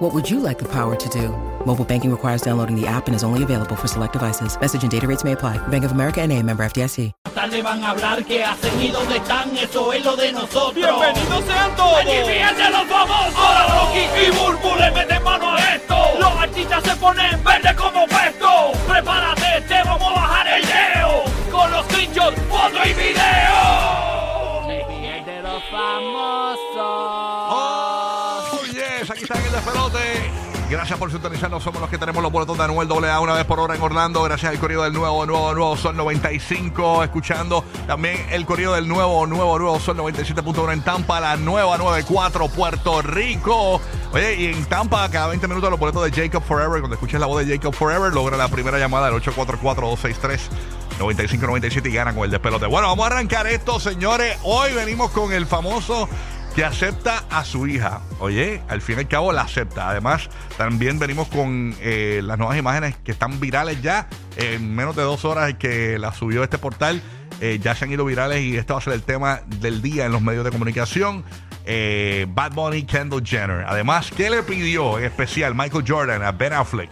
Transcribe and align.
What 0.00 0.14
would 0.14 0.30
you 0.30 0.40
like 0.40 0.58
the 0.58 0.64
power 0.64 0.96
to 0.96 1.08
do? 1.10 1.28
Mobile 1.66 1.84
banking 1.84 2.10
requires 2.10 2.40
downloading 2.40 2.74
the 2.74 2.86
app 2.86 3.06
and 3.06 3.14
is 3.14 3.22
only 3.22 3.42
available 3.42 3.76
for 3.76 3.86
select 3.86 4.14
devices. 4.14 4.58
Message 4.58 4.82
and 4.82 4.90
data 4.90 5.06
rates 5.06 5.24
may 5.24 5.32
apply. 5.32 5.58
Bank 5.68 5.84
of 5.84 5.92
America 5.92 6.22
and 6.22 6.32
a 6.32 6.42
member 6.42 6.62
FDIC. 6.62 7.12
tarde 7.34 7.62
van 7.62 7.82
a 7.82 7.90
hablar 7.90 8.24
qué 8.24 8.44
hacen 8.44 8.80
y 8.80 8.88
dónde 8.88 9.16
están, 9.16 9.56
eso 9.56 9.92
es 9.92 10.04
lo 10.04 10.16
de 10.16 10.32
nosotros. 10.32 10.74
¡Bienvenidos 10.74 11.44
sean 11.44 11.76
todos! 11.76 11.98
Allí 11.98 12.12
fíjense 12.26 12.70
los 12.70 12.84
famosos. 12.86 13.34
Ahora 13.36 13.66
Rocky 13.66 14.04
y 14.26 14.30
Burbu 14.30 14.76
le 14.76 14.90
meten 14.90 15.22
mano 15.22 15.54
a 15.54 15.74
esto. 15.74 15.79
Gracias 30.90 31.06
por 31.06 31.12
sintonizarnos. 31.12 31.62
Somos 31.62 31.80
los 31.80 31.88
que 31.88 31.98
tenemos 31.98 32.20
los 32.20 32.32
boletos 32.32 32.58
de 32.58 32.64
Anuel 32.64 32.90
AA 32.90 33.20
una 33.20 33.34
vez 33.34 33.44
por 33.44 33.60
hora 33.60 33.76
en 33.76 33.80
Orlando. 33.80 34.24
Gracias 34.24 34.50
al 34.50 34.58
corrido 34.58 34.82
del 34.82 34.92
nuevo, 34.92 35.24
nuevo, 35.24 35.54
nuevo 35.54 35.76
Sol 35.76 35.96
95. 35.96 37.04
Escuchando 37.04 37.62
también 37.86 38.26
el 38.32 38.44
corrido 38.44 38.74
del 38.74 38.88
nuevo, 38.88 39.24
nuevo, 39.24 39.56
nuevo 39.56 39.78
Sol 39.78 39.96
97.1 39.98 40.72
en 40.72 40.82
Tampa. 40.82 41.20
La 41.20 41.36
nueva 41.36 41.78
94 41.78 42.48
Puerto 42.48 43.02
Rico. 43.02 43.80
Y 44.14 44.46
en 44.46 44.64
Tampa, 44.64 45.08
cada 45.10 45.28
20 45.28 45.46
minutos 45.46 45.70
los 45.70 45.78
boletos 45.78 46.10
de 46.10 46.12
Jacob 46.22 46.42
Forever. 46.42 46.80
Cuando 46.80 46.94
escuches 46.94 47.20
la 47.20 47.26
voz 47.26 47.46
de 47.46 47.54
Jacob 47.54 47.72
Forever, 47.72 48.12
logra 48.12 48.36
la 48.36 48.48
primera 48.48 48.76
llamada 48.76 49.06
al 49.06 49.14
844-263-9597 49.22 51.86
y 51.86 51.92
gana 51.92 52.12
con 52.12 52.24
el 52.24 52.32
despelote. 52.32 52.66
Bueno, 52.66 52.88
vamos 52.88 53.04
a 53.04 53.10
arrancar 53.14 53.46
esto, 53.46 53.78
señores. 53.78 54.38
Hoy 54.42 54.72
venimos 54.72 55.12
con 55.12 55.32
el 55.32 55.46
famoso 55.46 56.08
que 56.54 56.64
acepta 56.64 57.24
a 57.30 57.44
su 57.44 57.66
hija. 57.66 58.00
Oye, 58.18 58.62
al 58.68 58.80
fin 58.80 58.96
y 58.96 59.00
al 59.00 59.08
cabo 59.08 59.32
la 59.32 59.42
acepta. 59.42 59.88
Además, 59.88 60.28
también 60.56 60.98
venimos 60.98 61.28
con 61.28 61.74
eh, 61.80 62.20
las 62.24 62.38
nuevas 62.38 62.58
imágenes 62.58 62.96
que 63.04 63.12
están 63.12 63.40
virales 63.40 63.80
ya. 63.82 64.08
En 64.36 64.74
menos 64.74 64.96
de 64.96 65.02
dos 65.02 65.24
horas 65.24 65.54
que 65.54 65.98
la 65.98 66.12
subió 66.12 66.42
este 66.42 66.58
portal, 66.58 67.02
eh, 67.40 67.58
ya 67.62 67.74
se 67.74 67.84
han 67.84 67.92
ido 67.92 68.04
virales 68.04 68.42
y 68.42 68.56
este 68.56 68.72
va 68.72 68.78
a 68.78 68.82
ser 68.82 68.94
el 68.94 69.02
tema 69.02 69.42
del 69.46 69.82
día 69.82 70.06
en 70.06 70.12
los 70.12 70.22
medios 70.22 70.44
de 70.44 70.50
comunicación. 70.50 71.24
Eh, 71.64 72.26
Bad 72.28 72.52
Bunny, 72.52 72.82
Kendall 72.82 73.24
Jenner. 73.24 73.64
Además, 73.66 74.10
¿qué 74.16 74.30
le 74.30 74.42
pidió 74.42 74.98
en 74.98 75.04
especial 75.04 75.54
Michael 75.54 75.84
Jordan 75.86 76.22
a 76.22 76.32
Ben 76.32 76.52
Affleck? 76.52 76.90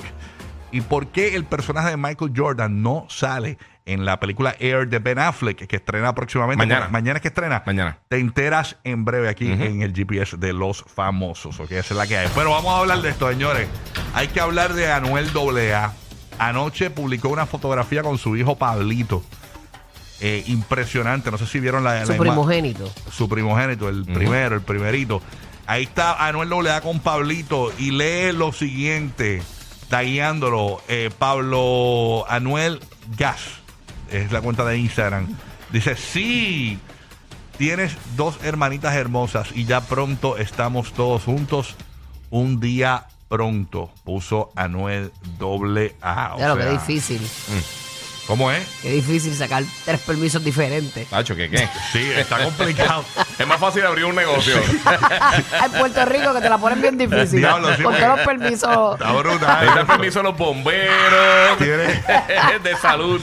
¿Y 0.71 0.83
por 0.83 1.09
qué 1.09 1.35
el 1.35 1.45
personaje 1.45 1.91
de 1.91 1.97
Michael 1.97 2.33
Jordan 2.37 2.83
no 2.83 3.07
sale 3.09 3.59
en 3.89 4.05
la 4.05 4.21
película 4.21 4.55
Air 4.61 4.89
de 4.89 4.99
Ben 4.99 5.19
Affleck, 5.19 5.67
que 5.67 5.77
estrena 5.77 6.15
próximamente? 6.15 6.59
Mañana. 6.65 6.89
Mañana 6.89 7.17
es 7.19 7.23
que 7.23 7.29
estrena. 7.29 7.63
Mañana. 7.67 7.99
Te 8.09 8.19
enteras 8.19 8.77
en 8.85 9.05
breve 9.05 9.29
aquí 9.29 9.51
en 9.51 9.83
el 9.83 9.93
GPS 9.95 10.37
de 10.37 10.53
los 10.53 10.85
famosos. 10.87 11.59
Ok, 11.61 11.73
esa 11.73 11.95
es 11.95 11.99
la 11.99 12.07
que 12.07 12.17
hay. 12.19 12.29
Pero 12.35 12.51
vamos 12.51 12.73
a 12.75 12.79
hablar 12.79 13.03
de 13.03 13.09
esto, 13.11 13.29
señores. 13.29 13.69
Hay 14.15 14.29
que 14.29 14.41
hablar 14.41 14.75
de 14.75 14.93
Anuel 14.93 15.29
AA. 15.35 15.93
Anoche 16.39 16.91
publicó 16.91 17.29
una 17.31 17.47
fotografía 17.47 18.03
con 18.03 18.19
su 18.19 18.37
hijo 18.37 18.57
Pablito. 18.57 19.23
Eh, 20.21 20.43
impresionante. 20.47 21.31
No 21.31 21.39
sé 21.39 21.47
si 21.47 21.61
vieron 21.61 21.85
la, 21.85 22.05
Su 22.05 22.13
la 22.13 22.19
primogénito. 22.19 22.93
su 23.11 23.29
primogénito, 23.29 23.89
el 23.89 24.05
primero, 24.05 24.57
el 24.57 24.63
primerito. 24.63 25.23
Ahí 25.67 25.85
está 25.85 26.27
Anuel 26.27 26.53
AA 26.67 26.81
con 26.81 26.99
Pablito 27.01 27.73
y 27.79 27.91
lee 27.91 28.33
lo 28.33 28.53
siguiente, 28.53 29.43
tagueándolo, 29.89 30.81
eh, 30.89 31.11
Pablo 31.19 32.25
Anuel 32.29 32.81
Gas, 33.19 33.61
es 34.11 34.33
la 34.33 34.41
cuenta 34.41 34.65
de 34.65 34.79
Instagram. 34.79 35.29
Dice, 35.73 35.97
sí, 35.97 36.79
tienes 37.59 37.93
dos 38.17 38.39
hermanitas 38.43 38.95
hermosas 38.95 39.49
y 39.55 39.65
ya 39.65 39.81
pronto 39.83 40.37
estamos 40.39 40.93
todos 40.93 41.25
juntos, 41.25 41.75
un 42.31 42.61
día 42.61 43.07
pronto, 43.29 43.91
puso 44.05 44.51
Anuel 44.57 45.13
AA. 46.01 46.35
O 46.35 46.39
Ya 46.39 46.49
lo 46.49 46.57
que 46.57 46.63
sea, 46.63 46.73
difícil. 46.73 47.21
¿Cómo 48.27 48.51
es? 48.51 48.67
Qué 48.83 48.91
difícil 48.93 49.35
sacar 49.35 49.65
tres 49.85 50.01
permisos 50.01 50.45
diferentes. 50.45 51.09
Tacho, 51.09 51.35
¿qué 51.35 51.49
qué? 51.49 51.69
Sí, 51.93 52.11
está 52.17 52.45
complicado. 52.45 53.05
Es 53.39 53.47
más 53.47 53.61
fácil 53.61 53.87
abrir 53.87 54.05
un 54.05 54.17
negocio. 54.17 54.55
Hay 55.61 55.69
Puerto 55.79 56.05
Rico 56.07 56.35
que 56.35 56.41
te 56.41 56.49
la 56.51 56.59
ponen 56.59 56.81
bien 56.83 56.99
difícil. 56.99 57.39
Diablo, 57.39 57.69
sí, 57.77 57.83
con 57.83 57.93
porque- 57.93 58.05
todos 58.05 58.17
los 58.17 58.27
permisos. 58.27 58.95
Está 59.01 59.13
brutal. 59.13 59.61
Necesitan 59.61 59.87
permiso 59.87 60.23
los 60.25 60.37
bomberos 60.37 61.59
Tiene- 61.59 62.03
de 62.63 62.77
salud. 62.83 63.21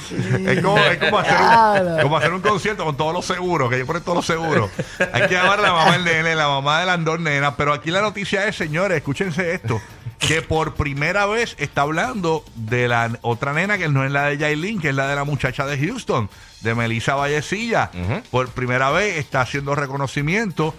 Es 0.48 0.62
como, 0.62 0.78
es 0.80 0.98
como 1.00 1.20
hacer 1.20 1.36
un, 1.38 2.02
como 2.02 2.18
hacer 2.18 2.34
un 2.34 2.42
concierto 2.42 2.86
con 2.86 2.96
todos 2.96 3.14
los 3.14 3.26
seguros, 3.26 3.70
que 3.70 3.80
yo 3.80 3.86
ponen 3.86 4.04
todos 4.04 4.16
los 4.18 4.26
seguros. 4.26 4.70
Hay 5.12 5.28
que 5.28 5.34
llamar 5.36 5.60
a 5.60 5.64
la 5.64 5.74
mamá 5.74 5.92
del 5.92 6.06
nene, 6.06 6.36
la 6.36 6.48
mamá 6.48 6.80
de 6.80 6.86
las 6.86 7.04
dos 7.04 7.20
nenas. 7.20 7.54
Pero 7.58 7.74
aquí 7.74 7.92
la 7.92 8.02
noticia 8.02 8.46
es, 8.48 8.56
señores, 8.56 8.98
escúchense 8.98 9.54
esto, 9.56 9.82
que 10.20 10.42
por 10.42 10.76
primera 10.76 11.26
vez 11.26 11.56
está 11.60 11.82
hablando 11.82 12.44
de 12.56 12.88
la 12.88 13.18
otra 13.22 13.54
nena 13.54 13.78
que 13.78 13.90
no 13.90 14.04
es 14.06 14.12
la 14.12 14.26
de 14.26 14.38
Yailin, 14.38 14.80
que 14.80 14.90
es 14.90 14.96
la 14.96 15.08
de 15.08 15.16
la 15.16 15.24
muchacha 15.24 15.66
de 15.66 15.78
Houston, 15.78 16.30
de 16.62 16.76
Melissa 16.76 17.16
Vallecilla. 17.16 17.92
Por 18.32 18.50
primera 18.50 18.92
vez 18.92 19.18
está 19.18 19.42
haciendo 19.42 19.76
reconocimiento 19.76 20.74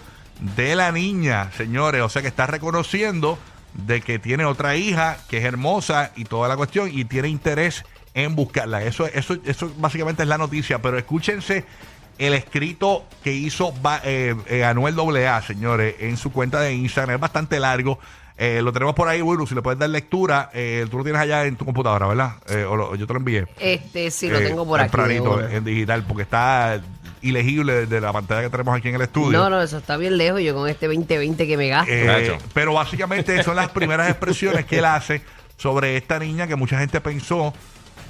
de 0.55 0.75
la 0.75 0.91
niña, 0.91 1.51
señores. 1.55 2.01
O 2.01 2.09
sea 2.09 2.21
que 2.21 2.27
está 2.27 2.47
reconociendo 2.47 3.37
de 3.73 4.01
que 4.01 4.19
tiene 4.19 4.45
otra 4.45 4.75
hija 4.75 5.17
que 5.29 5.37
es 5.37 5.45
hermosa 5.45 6.11
y 6.15 6.25
toda 6.25 6.47
la 6.47 6.57
cuestión 6.57 6.89
y 6.91 7.05
tiene 7.05 7.29
interés 7.29 7.85
en 8.13 8.35
buscarla. 8.35 8.83
Eso, 8.83 9.05
eso, 9.05 9.37
eso 9.45 9.71
básicamente 9.77 10.23
es 10.23 10.29
la 10.29 10.37
noticia, 10.37 10.81
pero 10.81 10.97
escúchense 10.97 11.65
el 12.17 12.33
escrito 12.33 13.05
que 13.23 13.33
hizo 13.33 13.73
eh, 14.03 14.35
eh, 14.47 14.63
Anuel 14.63 14.97
AA, 14.99 15.41
señores, 15.41 15.95
en 15.99 16.17
su 16.17 16.31
cuenta 16.31 16.59
de 16.61 16.73
Instagram. 16.73 17.15
Es 17.15 17.21
bastante 17.21 17.59
largo. 17.59 17.99
Eh, 18.37 18.61
lo 18.61 18.71
tenemos 18.71 18.93
por 18.93 19.07
ahí, 19.07 19.21
Willu, 19.21 19.47
si 19.47 19.55
le 19.55 19.61
puedes 19.63 19.79
dar 19.79 19.89
lectura. 19.89 20.49
Eh, 20.53 20.85
tú 20.91 20.97
lo 20.99 21.03
tienes 21.03 21.19
allá 21.21 21.45
en 21.45 21.55
tu 21.55 21.65
computadora, 21.65 22.05
¿verdad? 22.07 22.33
Eh, 22.49 22.63
o 22.65 22.75
lo- 22.75 22.95
yo 22.95 23.07
te 23.07 23.13
lo 23.13 23.19
envié. 23.19 23.47
Este, 23.59 24.11
sí, 24.11 24.29
lo 24.29 24.37
Eh, 24.39 24.45
tengo 24.45 24.65
por 24.65 24.79
aquí. 24.79 24.95
en 25.51 25.63
digital, 25.63 26.03
porque 26.07 26.21
está 26.23 26.79
ilegible 27.21 27.87
de 27.87 27.99
la 27.99 28.13
pantalla 28.13 28.43
que 28.43 28.49
tenemos 28.51 28.77
aquí 28.77 28.89
en 28.89 28.95
el 28.95 29.01
estudio. 29.01 29.39
No, 29.39 29.49
no, 29.49 29.59
eso 29.61 29.79
está 29.79 29.97
bien 29.97 30.17
lejos. 30.17 30.39
Yo 30.41 30.53
con 30.53 30.69
este 30.69 30.85
2020 30.87 31.47
que 31.47 31.57
me 31.57 31.67
gasto. 31.69 31.91
Eh, 31.91 32.37
pero 32.53 32.73
básicamente 32.73 33.41
son 33.41 33.55
las 33.55 33.69
primeras 33.69 34.07
expresiones 34.09 34.65
que 34.65 34.77
él 34.77 34.85
hace 34.85 35.23
sobre 35.57 35.97
esta 35.97 36.19
niña 36.19 36.45
que 36.45 36.55
mucha 36.55 36.77
gente 36.77 37.01
pensó 37.01 37.53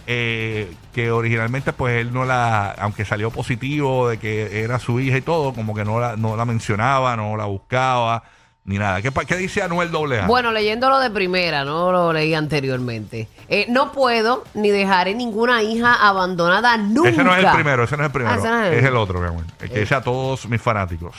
eh, 0.07 0.71
que 0.93 1.11
originalmente 1.11 1.73
pues 1.73 1.99
él 2.01 2.13
no 2.13 2.25
la, 2.25 2.71
aunque 2.71 3.03
salió 3.05 3.29
positivo 3.31 4.09
de 4.09 4.17
que 4.17 4.61
era 4.63 4.79
su 4.79 4.99
hija 4.99 5.17
y 5.17 5.21
todo, 5.21 5.53
como 5.53 5.73
que 5.75 5.83
no 5.85 5.99
la, 5.99 6.15
no 6.15 6.35
la 6.37 6.45
mencionaba, 6.45 7.15
no 7.17 7.35
la 7.37 7.45
buscaba, 7.45 8.23
ni 8.67 8.77
nada. 8.77 9.01
¿Qué, 9.01 9.11
qué 9.25 9.35
dice 9.37 9.63
Anuel 9.63 9.89
AA? 9.95 10.27
Bueno, 10.27 10.51
leyéndolo 10.51 10.99
de 10.99 11.09
primera, 11.09 11.63
no 11.65 11.91
lo 11.91 12.13
leí 12.13 12.33
anteriormente. 12.35 13.27
Eh, 13.49 13.65
no 13.69 13.91
puedo 13.93 14.43
ni 14.53 14.69
dejaré 14.69 15.15
ninguna 15.15 15.63
hija 15.63 15.95
abandonada 16.07 16.77
nunca. 16.77 17.09
ese 17.09 17.23
no 17.23 17.33
es 17.35 17.43
el 17.43 17.51
primero, 17.51 17.83
ese 17.85 17.97
no 17.97 18.03
es 18.03 18.07
el 18.07 18.11
primero, 18.11 18.35
Ah, 18.35 18.37
ese 18.37 18.47
no 18.49 18.61
es 18.63 18.71
el- 18.73 18.77
es 18.79 18.83
el 18.85 18.95
otro, 18.97 19.19
mi 19.21 19.27
amor. 19.27 19.43
El 19.59 19.69
que 19.71 19.79
dice 19.79 19.95
a 19.95 20.01
todos 20.01 20.47
mis 20.47 20.61
fanáticos. 20.61 21.15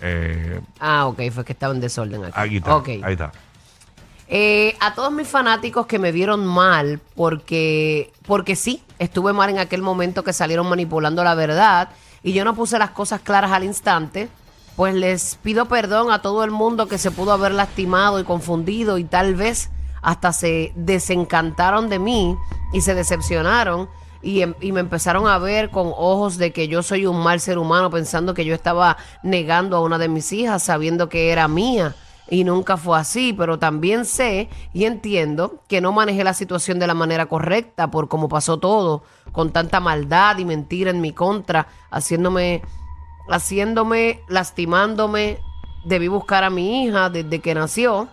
Eh, 0.00 0.60
Ah, 0.80 1.06
ok, 1.06 1.20
fue 1.34 1.44
que 1.44 1.52
estaba 1.52 1.74
en 1.74 1.80
desorden 1.80 2.24
aquí. 2.24 2.32
aquí 2.34 2.56
está, 2.58 2.76
ahí 3.06 3.12
está. 3.12 3.32
Eh, 4.28 4.76
a 4.80 4.94
todos 4.94 5.12
mis 5.12 5.28
fanáticos 5.28 5.86
que 5.86 5.98
me 5.98 6.10
vieron 6.10 6.46
mal, 6.46 7.00
porque, 7.16 8.12
porque 8.26 8.56
sí, 8.56 8.82
estuve 8.98 9.32
mal 9.32 9.50
en 9.50 9.58
aquel 9.58 9.82
momento 9.82 10.24
que 10.24 10.32
salieron 10.32 10.68
manipulando 10.68 11.22
la 11.22 11.34
verdad 11.34 11.90
y 12.22 12.32
yo 12.32 12.44
no 12.44 12.54
puse 12.54 12.78
las 12.78 12.90
cosas 12.90 13.20
claras 13.20 13.50
al 13.52 13.64
instante, 13.64 14.28
pues 14.76 14.94
les 14.94 15.36
pido 15.36 15.66
perdón 15.66 16.10
a 16.10 16.22
todo 16.22 16.44
el 16.44 16.50
mundo 16.50 16.88
que 16.88 16.98
se 16.98 17.10
pudo 17.10 17.32
haber 17.32 17.52
lastimado 17.52 18.18
y 18.20 18.24
confundido 18.24 18.98
y 18.98 19.04
tal 19.04 19.34
vez 19.34 19.70
hasta 20.00 20.32
se 20.32 20.72
desencantaron 20.74 21.88
de 21.88 21.98
mí 21.98 22.36
y 22.72 22.80
se 22.80 22.94
decepcionaron 22.94 23.88
y, 24.22 24.42
em- 24.42 24.54
y 24.60 24.72
me 24.72 24.80
empezaron 24.80 25.26
a 25.26 25.38
ver 25.38 25.70
con 25.70 25.88
ojos 25.96 26.38
de 26.38 26.52
que 26.52 26.68
yo 26.68 26.82
soy 26.82 27.06
un 27.06 27.22
mal 27.22 27.40
ser 27.40 27.58
humano 27.58 27.90
pensando 27.90 28.34
que 28.34 28.44
yo 28.44 28.54
estaba 28.54 28.96
negando 29.22 29.76
a 29.76 29.80
una 29.80 29.98
de 29.98 30.08
mis 30.08 30.32
hijas 30.32 30.62
sabiendo 30.62 31.08
que 31.08 31.30
era 31.30 31.48
mía 31.48 31.94
y 32.30 32.44
nunca 32.44 32.76
fue 32.78 32.98
así, 32.98 33.34
pero 33.34 33.58
también 33.58 34.06
sé 34.06 34.48
y 34.72 34.84
entiendo 34.84 35.60
que 35.68 35.80
no 35.80 35.92
manejé 35.92 36.24
la 36.24 36.34
situación 36.34 36.78
de 36.78 36.86
la 36.86 36.94
manera 36.94 37.26
correcta 37.26 37.90
por 37.90 38.08
cómo 38.08 38.28
pasó 38.28 38.58
todo, 38.58 39.02
con 39.32 39.52
tanta 39.52 39.80
maldad 39.80 40.38
y 40.38 40.44
mentira 40.44 40.90
en 40.90 41.00
mi 41.00 41.12
contra, 41.12 41.66
haciéndome, 41.90 42.62
haciéndome, 43.28 44.20
lastimándome. 44.28 45.38
Debí 45.84 46.08
buscar 46.08 46.44
a 46.44 46.50
mi 46.50 46.84
hija 46.84 47.10
desde 47.10 47.40
que 47.40 47.54
nació 47.54 48.08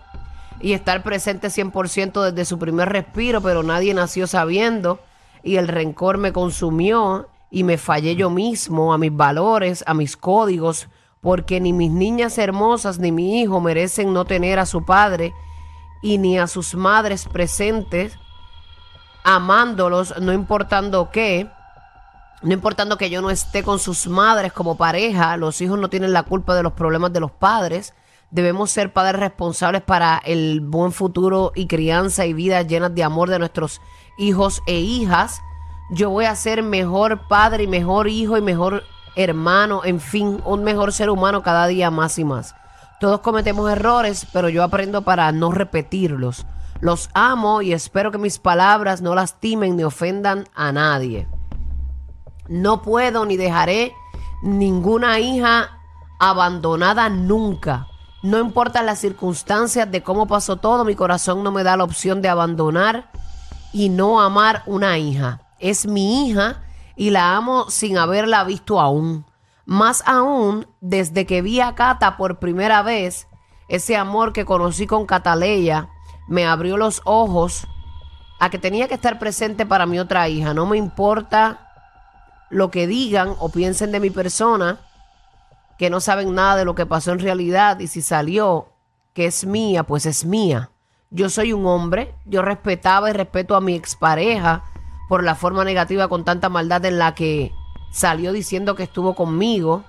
y 0.60 0.72
estar 0.72 1.02
presente 1.02 1.48
100% 1.48 2.30
desde 2.30 2.44
su 2.44 2.58
primer 2.58 2.88
respiro, 2.88 3.40
pero 3.40 3.62
nadie 3.62 3.94
nació 3.94 4.26
sabiendo 4.26 5.00
y 5.42 5.56
el 5.56 5.68
rencor 5.68 6.18
me 6.18 6.32
consumió 6.32 7.28
y 7.50 7.64
me 7.64 7.78
fallé 7.78 8.14
yo 8.14 8.30
mismo, 8.30 8.92
a 8.92 8.98
mis 8.98 9.14
valores, 9.14 9.82
a 9.86 9.94
mis 9.94 10.16
códigos, 10.16 10.88
porque 11.20 11.60
ni 11.60 11.72
mis 11.72 11.90
niñas 11.90 12.38
hermosas 12.38 12.98
ni 12.98 13.12
mi 13.12 13.40
hijo 13.40 13.60
merecen 13.60 14.12
no 14.12 14.24
tener 14.24 14.58
a 14.58 14.66
su 14.66 14.84
padre 14.84 15.32
y 16.02 16.18
ni 16.18 16.38
a 16.38 16.46
sus 16.46 16.74
madres 16.74 17.26
presentes, 17.26 18.16
amándolos, 19.24 20.14
no 20.20 20.32
importando 20.32 21.10
qué, 21.10 21.50
no 22.42 22.54
importando 22.54 22.96
que 22.96 23.10
yo 23.10 23.20
no 23.20 23.30
esté 23.30 23.62
con 23.62 23.78
sus 23.78 24.06
madres 24.06 24.52
como 24.52 24.76
pareja, 24.76 25.36
los 25.36 25.60
hijos 25.60 25.78
no 25.78 25.90
tienen 25.90 26.14
la 26.14 26.22
culpa 26.22 26.54
de 26.54 26.62
los 26.62 26.72
problemas 26.72 27.12
de 27.12 27.20
los 27.20 27.30
padres. 27.30 27.92
Debemos 28.30 28.70
ser 28.70 28.92
padres 28.92 29.20
responsables 29.20 29.82
para 29.82 30.22
el 30.24 30.60
buen 30.60 30.92
futuro 30.92 31.52
y 31.54 31.66
crianza 31.66 32.24
y 32.24 32.32
vidas 32.32 32.66
llenas 32.66 32.94
de 32.94 33.04
amor 33.04 33.28
de 33.28 33.38
nuestros 33.38 33.82
hijos 34.16 34.62
e 34.66 34.78
hijas. 34.78 35.42
Yo 35.90 36.08
voy 36.08 36.24
a 36.24 36.34
ser 36.34 36.62
mejor 36.62 37.28
padre 37.28 37.64
y 37.64 37.66
mejor 37.66 38.08
hijo 38.08 38.38
y 38.38 38.42
mejor 38.42 38.84
hermano, 39.16 39.82
en 39.84 40.00
fin, 40.00 40.40
un 40.46 40.64
mejor 40.64 40.92
ser 40.92 41.10
humano 41.10 41.42
cada 41.42 41.66
día 41.66 41.90
más 41.90 42.18
y 42.18 42.24
más. 42.24 42.54
Todos 43.00 43.20
cometemos 43.20 43.70
errores, 43.70 44.26
pero 44.32 44.48
yo 44.48 44.62
aprendo 44.62 45.02
para 45.02 45.30
no 45.32 45.50
repetirlos. 45.52 46.46
Los 46.80 47.10
amo 47.12 47.60
y 47.60 47.72
espero 47.74 48.10
que 48.10 48.18
mis 48.18 48.38
palabras 48.38 49.02
no 49.02 49.14
lastimen 49.14 49.76
ni 49.76 49.84
ofendan 49.84 50.46
a 50.54 50.72
nadie. 50.72 51.26
No 52.50 52.82
puedo 52.82 53.26
ni 53.26 53.36
dejaré 53.36 53.94
ninguna 54.42 55.20
hija 55.20 55.78
abandonada 56.18 57.08
nunca. 57.08 57.86
No 58.24 58.40
importa 58.40 58.82
las 58.82 58.98
circunstancias 58.98 59.88
de 59.88 60.02
cómo 60.02 60.26
pasó 60.26 60.56
todo, 60.56 60.84
mi 60.84 60.96
corazón 60.96 61.44
no 61.44 61.52
me 61.52 61.62
da 61.62 61.76
la 61.76 61.84
opción 61.84 62.20
de 62.20 62.28
abandonar 62.28 63.12
y 63.72 63.88
no 63.88 64.20
amar 64.20 64.64
una 64.66 64.98
hija. 64.98 65.42
Es 65.60 65.86
mi 65.86 66.26
hija 66.26 66.64
y 66.96 67.10
la 67.10 67.36
amo 67.36 67.70
sin 67.70 67.96
haberla 67.96 68.42
visto 68.42 68.80
aún. 68.80 69.24
Más 69.64 70.02
aún, 70.04 70.66
desde 70.80 71.26
que 71.26 71.42
vi 71.42 71.60
a 71.60 71.76
Cata 71.76 72.16
por 72.16 72.40
primera 72.40 72.82
vez, 72.82 73.28
ese 73.68 73.96
amor 73.96 74.32
que 74.32 74.44
conocí 74.44 74.88
con 74.88 75.06
Cataleya 75.06 75.88
me 76.26 76.46
abrió 76.46 76.76
los 76.76 77.00
ojos 77.04 77.68
a 78.40 78.50
que 78.50 78.58
tenía 78.58 78.88
que 78.88 78.94
estar 78.94 79.20
presente 79.20 79.66
para 79.66 79.86
mi 79.86 80.00
otra 80.00 80.28
hija. 80.28 80.52
No 80.52 80.66
me 80.66 80.78
importa 80.78 81.69
lo 82.50 82.70
que 82.70 82.86
digan 82.86 83.34
o 83.38 83.48
piensen 83.48 83.92
de 83.92 84.00
mi 84.00 84.10
persona, 84.10 84.80
que 85.78 85.88
no 85.88 86.00
saben 86.00 86.34
nada 86.34 86.56
de 86.56 86.64
lo 86.64 86.74
que 86.74 86.84
pasó 86.84 87.12
en 87.12 87.20
realidad 87.20 87.78
y 87.78 87.86
si 87.86 88.02
salió 88.02 88.68
que 89.14 89.26
es 89.26 89.46
mía, 89.46 89.84
pues 89.84 90.04
es 90.04 90.24
mía. 90.24 90.70
Yo 91.10 91.30
soy 91.30 91.52
un 91.52 91.66
hombre, 91.66 92.14
yo 92.26 92.42
respetaba 92.42 93.08
y 93.08 93.12
respeto 93.12 93.56
a 93.56 93.60
mi 93.60 93.74
expareja 93.74 94.64
por 95.08 95.24
la 95.24 95.34
forma 95.34 95.64
negativa 95.64 96.08
con 96.08 96.24
tanta 96.24 96.48
maldad 96.48 96.84
en 96.84 96.98
la 96.98 97.14
que 97.14 97.52
salió 97.90 98.32
diciendo 98.32 98.74
que 98.74 98.82
estuvo 98.82 99.14
conmigo. 99.14 99.84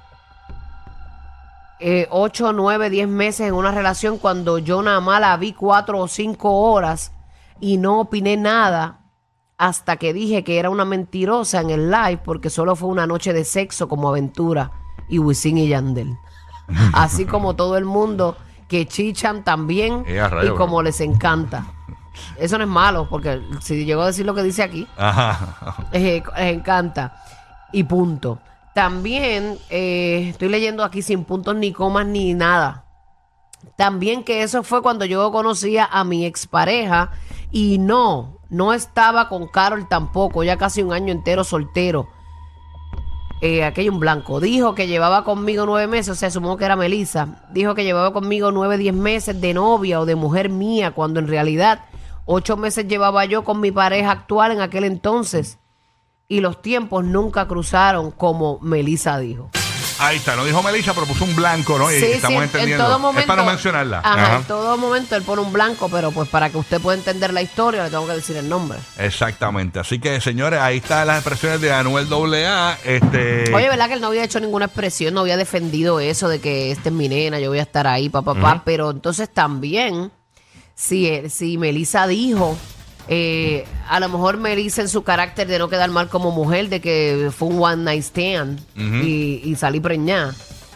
Eh, 1.80 2.08
ocho, 2.10 2.54
nueve, 2.54 2.90
diez 2.90 3.08
meses 3.08 3.48
en 3.48 3.54
una 3.54 3.72
relación 3.72 4.18
cuando 4.18 4.60
yo 4.60 4.82
nada 4.82 5.00
más 5.00 5.20
la 5.20 5.36
vi 5.38 5.54
cuatro 5.54 6.00
o 6.00 6.08
cinco 6.08 6.52
horas 6.72 7.12
y 7.60 7.78
no 7.78 8.00
opiné 8.00 8.38
nada 8.38 9.01
hasta 9.62 9.98
que 9.98 10.12
dije 10.12 10.44
que 10.44 10.58
era 10.58 10.72
una 10.72 10.86
mentirosa 10.86 11.62
en 11.62 11.70
el 11.70 11.92
live 11.92 12.20
porque 12.26 12.50
solo 12.50 12.76
fue 12.76 12.90
una 12.90 13.06
noche 13.06 13.32
de 13.32 13.46
sexo 13.46 13.88
como 13.88 14.10
aventura 14.10 14.72
y 15.08 15.20
Wisin 15.20 15.60
y 15.60 15.68
Yandel. 15.68 16.18
Así 16.94 17.26
como 17.26 17.56
todo 17.56 17.78
el 17.78 17.86
mundo 17.86 18.36
que 18.68 18.88
chichan 18.88 19.44
también 19.44 20.04
y 20.44 20.50
como 20.58 20.82
les 20.82 21.00
encanta. 21.00 21.68
Eso 22.38 22.58
no 22.58 22.64
es 22.64 22.70
malo 22.72 23.08
porque 23.08 23.40
si 23.60 23.86
llegó 23.86 24.02
a 24.02 24.08
decir 24.08 24.26
lo 24.26 24.34
que 24.34 24.42
dice 24.42 24.64
aquí, 24.64 24.88
Ajá. 24.98 25.76
eh, 25.92 26.24
les 26.38 26.56
encanta. 26.56 27.22
Y 27.72 27.84
punto. 27.84 28.40
También 28.74 29.60
eh, 29.70 30.30
estoy 30.30 30.50
leyendo 30.50 30.84
aquí 30.84 31.04
sin 31.04 31.24
puntos 31.24 31.56
ni 31.56 31.72
comas 31.72 32.08
ni 32.08 32.34
nada. 32.34 32.86
También 33.76 34.24
que 34.24 34.42
eso 34.42 34.64
fue 34.64 34.82
cuando 34.82 35.06
yo 35.06 35.32
conocía 35.32 35.86
a 35.86 36.04
mi 36.04 36.26
expareja 36.26 37.12
y 37.52 37.78
no, 37.78 38.40
no 38.50 38.74
estaba 38.74 39.30
con 39.30 39.48
Carol 39.48 39.88
tampoco, 39.88 40.44
ya 40.44 40.58
casi 40.58 40.84
un 40.84 40.94
año 40.94 41.12
entero 41.12 41.44
soltero. 41.44 42.08
Eh, 43.42 43.64
hay 43.64 43.90
un 43.90 44.00
blanco. 44.00 44.40
Dijo 44.40 44.76
que 44.76 44.88
llevaba 44.88 45.24
conmigo 45.24 45.66
nueve 45.66 45.88
meses, 45.88 46.10
o 46.10 46.16
sea, 46.16 46.30
supongo 46.30 46.58
que 46.58 46.66
era 46.66 46.76
Melissa. 46.76 47.44
Dijo 47.52 47.74
que 47.74 47.84
llevaba 47.84 48.14
conmigo 48.14 48.52
nueve, 48.52 48.78
diez 48.78 48.94
meses 48.94 49.42
de 49.42 49.54
novia 49.56 50.00
o 50.00 50.06
de 50.06 50.16
mujer 50.16 50.50
mía, 50.50 50.92
cuando 50.92 51.20
en 51.20 51.28
realidad 51.28 51.86
ocho 52.26 52.56
meses 52.56 52.88
llevaba 52.88 53.26
yo 53.26 53.44
con 53.44 53.60
mi 53.60 53.72
pareja 53.72 54.12
actual 54.12 54.52
en 54.52 54.62
aquel 54.62 54.84
entonces. 54.84 55.58
Y 56.28 56.40
los 56.40 56.62
tiempos 56.62 57.04
nunca 57.04 57.48
cruzaron, 57.48 58.12
como 58.12 58.60
Melissa 58.62 59.18
dijo. 59.18 59.50
Ahí 60.04 60.18
está, 60.18 60.36
no 60.36 60.44
dijo 60.44 60.64
Melissa, 60.64 60.94
pero 60.96 61.06
puso 61.06 61.24
un 61.26 61.36
blanco, 61.36 61.78
¿no? 61.78 61.92
Y 61.92 61.96
Sí, 61.96 62.00
sí, 62.08 62.12
estamos 62.14 62.38
en- 62.38 62.44
entendiendo. 62.44 62.84
En 62.84 62.90
todo 62.90 63.00
momento, 63.00 63.20
es 63.22 63.28
para 63.28 63.44
no 63.44 63.50
mencionarla. 63.50 64.00
Ajá, 64.00 64.14
Ajá. 64.24 64.36
en 64.38 64.44
todo 64.46 64.76
momento 64.78 65.16
él 65.16 65.22
pone 65.22 65.42
un 65.44 65.54
blanco, 65.54 65.90
pero 65.90 66.12
pues 66.12 66.28
para 66.28 66.50
que 66.50 66.58
usted 66.58 66.82
pueda 66.82 66.98
entender 66.98 67.32
la 67.32 67.44
historia 67.44 67.84
le 67.84 67.92
tengo 67.92 68.08
que 68.08 68.14
decir 68.14 68.36
el 68.36 68.50
nombre. 68.50 68.80
Exactamente. 68.98 69.80
Así 69.80 70.00
que, 70.00 70.20
señores, 70.20 70.60
ahí 70.60 70.78
están 70.78 71.06
las 71.06 71.18
expresiones 71.18 71.62
de 71.62 71.72
Anuel 71.72 72.08
AA. 72.12 72.78
Este, 72.84 73.54
Oye, 73.54 73.70
¿verdad 73.70 73.88
que 73.88 73.94
él 73.94 74.02
no 74.02 74.08
había 74.08 74.24
hecho 74.24 74.40
ninguna 74.40 74.66
expresión, 74.66 75.14
no 75.14 75.22
había 75.22 75.38
defendido 75.38 76.00
eso 76.00 76.28
de 76.30 76.42
que 76.42 76.72
esta 76.72 76.90
es 76.90 76.96
mi 76.96 77.08
nena, 77.08 77.40
yo 77.40 77.50
voy 77.50 77.60
a 77.60 77.64
estar 77.64 77.86
ahí, 77.86 78.10
papá, 78.10 78.34
papá? 78.34 78.64
Pero 78.66 78.90
entonces 78.90 79.30
también, 79.32 80.12
si, 80.74 81.08
eh, 81.08 81.30
si 81.30 81.60
Melissa 81.60 82.08
dijo, 82.08 82.58
eh, 83.08 83.66
a 83.90 84.00
lo 84.00 84.10
mejor 84.10 84.38
Melissa 84.38 84.82
en 84.82 84.90
su 84.90 85.04
carácter 85.04 85.48
de 85.48 85.60
no 85.60 85.70
quedar 85.70 85.90
mal 85.90 86.10
como 86.10 86.32
mujer, 86.32 86.70
de 86.70 86.82
que 86.82 87.30
fue 87.36 87.50
un 87.50 87.62
one 87.62 87.84
night 87.84 88.04
stand 88.04 88.60
y, 88.76 89.42
y 89.44 89.56
salí 89.56 89.80
preñada, 89.80 90.34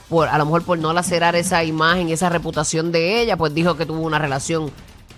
por, 0.09 0.27
a 0.27 0.37
lo 0.37 0.45
mejor 0.45 0.63
por 0.63 0.77
no 0.77 0.93
lacerar 0.93 1.35
esa 1.35 1.63
imagen, 1.63 2.09
esa 2.09 2.29
reputación 2.29 2.91
de 2.91 3.21
ella, 3.21 3.37
pues 3.37 3.53
dijo 3.53 3.75
que 3.77 3.85
tuvo 3.85 4.01
una 4.01 4.19
relación 4.19 4.71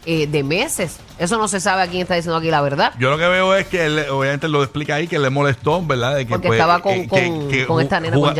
eh, 0.09 0.25
de 0.25 0.41
meses. 0.43 0.97
Eso 1.19 1.37
no 1.37 1.47
se 1.49 1.59
sabe 1.59 1.81
a 1.83 1.87
quién 1.87 2.03
está 2.03 2.15
diciendo 2.15 2.37
aquí 2.37 2.49
la 2.49 2.61
verdad. 2.61 2.93
Yo 2.97 3.09
lo 3.09 3.17
que 3.17 3.27
veo 3.27 3.53
es 3.55 3.67
que 3.67 3.85
él, 3.85 4.05
obviamente 4.09 4.47
lo 4.47 4.63
explica 4.63 4.95
ahí, 4.95 5.07
que 5.07 5.19
le 5.19 5.29
molestó, 5.29 5.85
¿verdad? 5.85 6.15
De 6.15 6.25
que, 6.25 6.29
Porque 6.29 6.47
pues, 6.47 6.57
estaba 6.59 6.79
con- 6.81 6.93
eh, 6.93 7.07
con- 7.09 7.65
con 7.65 7.81
esta 7.83 7.99
nena, 7.99 8.15
con 8.15 8.23
Con 8.23 8.35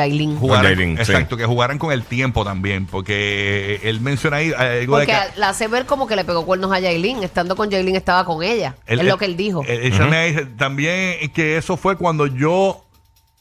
sí. 0.96 1.02
exacto, 1.02 1.36
que 1.36 1.46
jugaran 1.46 1.78
con 1.78 1.92
el 1.92 2.04
tiempo 2.04 2.46
también, 2.46 2.86
porque 2.86 3.81
él 3.84 4.00
menciona 4.00 4.38
ahí 4.38 4.54
algo 4.56 4.98
de 4.98 5.06
Porque 5.06 5.19
que... 5.34 5.40
la 5.40 5.50
hace 5.50 5.68
ver 5.68 5.86
como 5.86 6.08
que 6.08 6.16
le 6.16 6.24
pegó 6.24 6.46
cuernos 6.46 6.72
a 6.72 6.80
Yailin. 6.80 7.22
Estando 7.24 7.56
con 7.56 7.69
Yailin 7.69 7.96
estaba 7.98 8.24
con 8.24 8.44
ella. 8.44 8.75
él- 8.86 9.02
es 9.02 9.06
lo 9.06 9.18
que 9.18 9.25
él 9.25 9.36
dijo. 9.36 9.64
él- 9.68 9.81
él 9.92 9.98
también 9.98 10.34
dice 10.34 10.46
también 10.58 11.30
que 11.34 11.58
eso 11.58 11.75
fue 11.78 11.98
cuando 11.98 12.28
yo 12.28 12.84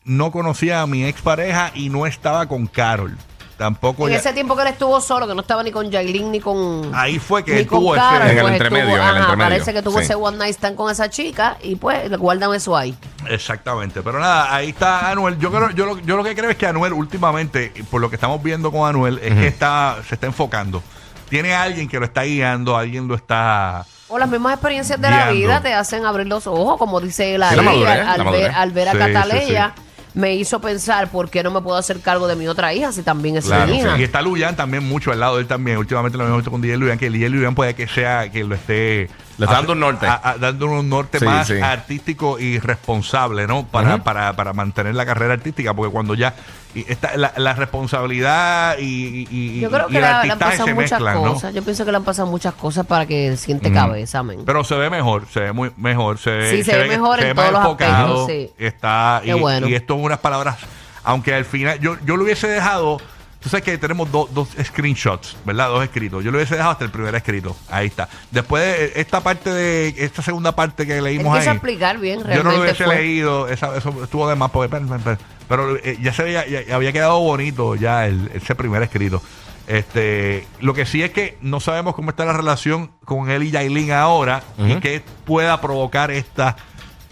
no 0.05 0.33
conocía 0.33 0.83
a 0.83 0.87
mi 0.87 1.05
expareja 1.05 1.71
y 1.75 1.91
no 1.91 2.07
estaba 2.07 2.47
con 2.47 2.67
Carol. 2.67 3.17
Tampoco 3.57 4.07
en 4.07 4.13
ya- 4.13 4.19
ese 4.19 4.35
tiempo 4.35 4.55
que 4.55 4.63
él 4.63 4.69
estuvo 4.69 5.01
solo, 5.01 5.27
que 5.27 5.35
no 5.35 5.41
estaba 5.41 5.63
ni 5.63 5.71
con 5.71 5.91
Yailin 5.91 6.31
ni 6.31 6.41
con. 6.41 6.91
Ahí 6.95 7.19
fue 7.19 7.43
que 7.43 7.59
él 7.61 7.67
tuvo 7.67 7.97
ese- 7.97 8.05
En 8.05 8.37
el 8.37 8.41
pues 8.43 8.53
entremedio, 8.53 8.85
estuvo- 8.85 8.97
en 8.97 9.03
el 9.03 9.09
ajá, 9.09 9.19
entremedio, 9.21 9.51
Parece 9.51 9.73
que 9.73 9.83
tuvo 9.83 9.99
sí. 9.99 10.05
ese 10.05 10.15
one 10.15 10.37
night 10.37 10.55
stand 10.55 10.77
con 10.77 10.91
esa 10.93 11.09
chica 11.09 11.57
y 11.63 11.77
pues 11.77 12.11
le 12.11 12.17
guardan 12.19 12.53
eso 12.55 12.77
ahí. 12.77 12.95
Exactamente, 13.29 14.03
pero 14.03 14.19
nada, 14.21 14.55
ahí 14.55 14.69
está 14.71 15.11
Anuel. 15.11 15.39
Yo 15.39 15.51
creo, 15.51 15.71
yo 15.71 15.87
lo, 15.87 15.99
yo 16.01 16.17
lo 16.17 16.25
que 16.25 16.35
creo 16.35 16.51
es 16.51 16.57
que 16.57 16.67
Anuel 16.67 16.93
últimamente, 16.93 17.73
por 17.91 18.01
lo 18.01 18.11
que 18.11 18.17
estamos 18.17 18.43
viendo 18.43 18.71
con 18.71 18.89
Anuel, 18.89 19.19
es 19.23 19.33
que 19.35 19.47
está, 19.47 19.97
se 20.07 20.15
está 20.17 20.27
enfocando. 20.27 20.83
Tiene 21.29 21.55
alguien 21.55 21.89
que 21.89 21.99
lo 21.99 22.05
está 22.05 22.23
guiando, 22.23 22.77
alguien 22.77 23.09
lo 23.09 23.15
está. 23.17 23.85
O 24.09 24.19
las 24.19 24.29
mismas 24.29 24.53
experiencias 24.53 25.01
de 25.01 25.11
la 25.11 25.31
vida 25.31 25.61
te 25.61 25.75
hacen 25.75 26.05
abrir 26.07 26.27
los 26.29 26.47
ojos, 26.47 26.77
como 26.79 27.01
dice 27.01 27.35
él 27.35 27.43
ahí. 27.43 27.51
Sí, 27.51 27.57
la 27.57 27.63
madurez, 27.63 28.07
al, 28.07 28.25
ver, 28.31 28.51
al 28.55 28.71
ver 28.71 28.89
a 28.89 28.93
Sí, 28.93 28.99
Cataleya, 28.99 29.73
sí, 29.75 29.83
me 30.17 30.35
hizo 30.35 30.61
pensar 30.63 31.11
por 31.11 31.29
qué 31.29 31.43
no 31.43 31.51
me 31.51 31.61
puedo 31.61 31.77
hacer 31.77 32.01
cargo 32.01 32.27
de 32.27 32.37
mi 32.37 32.49
otra 32.49 32.73
hija 32.73 32.91
si 32.91 33.03
también 33.03 33.37
es 33.37 33.45
Claro, 33.45 33.71
mi 33.71 33.79
hija. 33.79 33.99
Y 33.99 34.03
está 34.03 34.23
Luyan 34.23 34.57
también 34.57 34.83
mucho 34.83 35.13
al 35.13 35.21
lado 35.21 35.37
de 35.37 35.43
él 35.43 35.47
también. 35.47 35.77
Últimamente 35.77 36.17
lo 36.17 36.25
hemos 36.25 36.39
visto 36.39 36.51
con 36.51 36.63
DJ 36.63 36.79
Luyan, 36.79 36.99
que 36.99 37.11
DJ 37.11 37.29
Luyan 37.29 37.55
puede 37.55 37.75
que 37.75 37.87
sea 37.87 38.31
que 38.31 38.43
lo 38.43 38.55
esté. 38.55 39.11
Le 39.39 39.45
está 39.45 39.57
dando 39.57 39.73
un 39.75 39.81
norte. 39.81 40.07
a- 40.07 40.21
a- 40.23 40.39
dando 40.39 40.67
un 40.67 40.89
norte 40.89 41.19
Sí, 41.19 41.25
más 41.25 41.47
sí. 41.47 41.61
artístico 41.61 42.39
y 42.39 42.59
responsable, 42.59 43.47
¿no? 43.47 43.67
Para, 43.67 44.03
para, 44.03 44.35
para 44.35 44.53
mantener 44.55 44.95
la 44.95 45.05
carrera 45.05 45.35
artística, 45.35 45.75
porque 45.75 45.93
cuando 45.93 46.15
ya. 46.15 46.35
y 46.75 46.85
esta, 46.91 47.17
la, 47.17 47.33
la 47.37 47.53
responsabilidad 47.55 48.77
y, 48.79 49.27
y, 49.31 49.61
Yo 49.61 49.71
creo 49.71 49.87
y 49.89 49.93
que 49.93 49.99
el 49.99 50.05
le, 50.05 50.09
le 50.27 50.33
han 50.33 50.39
pasado 50.39 50.65
se 50.67 50.75
muchas 50.75 51.01
mezclan, 51.01 51.23
¿no? 51.23 51.33
cosas. 51.35 51.55
Yo 51.55 51.63
pienso 51.63 51.85
que 51.85 51.91
le 51.91 51.97
han 51.97 52.05
pasado 52.05 52.29
muchas 52.29 52.55
cosas 52.55 52.87
para 52.87 53.07
que 53.07 53.37
siente 53.37 53.73
cabeza, 53.73 54.23
men. 54.23 54.43
Pero 54.45 54.65
se 54.65 54.75
ve 54.75 54.91
mejor, 54.91 55.27
se 55.33 55.41
ve 55.41 55.53
muy 55.53 55.71
mejor, 55.77 56.19
se 56.19 56.31
ve, 56.31 56.51
Sí, 56.51 56.65
se 56.65 56.77
ve 56.77 56.89
mejor 56.89 57.21
en 57.23 57.35
todos 57.35 57.51
los 57.53 57.61
enfocado, 57.61 58.21
aspectos, 58.23 58.27
sí. 58.59 58.65
Está 58.65 59.21
y, 59.23 59.27
Qué 59.27 59.35
bueno. 59.35 59.69
y 59.69 59.75
esto 59.75 59.95
es 59.97 60.01
unas 60.03 60.19
palabras, 60.19 60.57
aunque 61.05 61.35
al 61.35 61.45
final 61.45 61.79
yo, 61.81 61.97
yo 62.05 62.17
lo 62.17 62.25
hubiese 62.25 62.49
dejado, 62.49 63.01
tú 63.47 63.51
sabes 63.51 63.63
que 63.65 63.79
tenemos 63.79 64.11
do- 64.11 64.29
dos 64.35 64.49
screenshots, 64.61 65.37
¿verdad? 65.45 65.69
Dos 65.69 65.85
escritos. 65.85 66.25
Yo 66.25 66.33
lo 66.33 66.39
hubiese 66.39 66.57
dejado 66.57 66.73
hasta 66.73 66.85
el 66.85 66.91
primer 66.91 67.15
escrito. 67.15 67.57
Ahí 67.71 67.87
está. 67.87 68.09
Después 68.33 68.65
de 68.65 69.01
esta 69.01 69.21
parte 69.21 69.51
de 69.51 69.95
esta 69.99 70.21
segunda 70.21 70.51
parte 70.51 70.85
que 70.85 71.01
leímos 71.01 71.33
ahí. 71.39 71.47
explicar 71.47 71.99
bien, 72.01 72.25
Yo 72.35 72.43
no 72.43 72.51
lo 72.51 72.61
hubiese 72.63 72.83
fue. 72.85 72.97
leído, 72.97 73.47
esa- 73.49 73.77
eso 73.77 73.95
estuvo 74.03 74.29
de 74.29 74.35
más, 74.35 74.51
porque, 74.51 74.69
pero, 74.69 74.85
pero- 75.05 75.19
pero, 75.49 75.77
eh, 75.77 75.97
ya 76.03 76.13
se 76.13 76.25
veía, 76.25 76.45
ya- 76.49 76.63
ya 76.67 76.75
había 76.75 76.93
quedado 76.93 77.21
bonito 77.21 77.77
ya 77.77 78.07
el, 78.09 78.33
ese 78.35 78.57
primer 78.57 78.83
escrito. 78.83 79.23
Este, 79.69 80.45
lo 80.61 80.75
que 80.75 80.85
sí 80.87 81.05
es 81.05 81.11
que 81.13 81.39
no 81.41 81.61
sabemos 81.61 81.95
cómo 81.95 82.11
está 82.11 82.25
la 82.25 82.33
relación 82.33 82.91
con 83.05 83.31
él 83.31 83.45
y 83.45 83.53
Yailin 83.53 83.93
ahora 83.93 84.43
y 84.59 84.75
qué 84.81 85.03
pueda 85.25 85.61
provocar 85.61 86.11
esta 86.11 86.57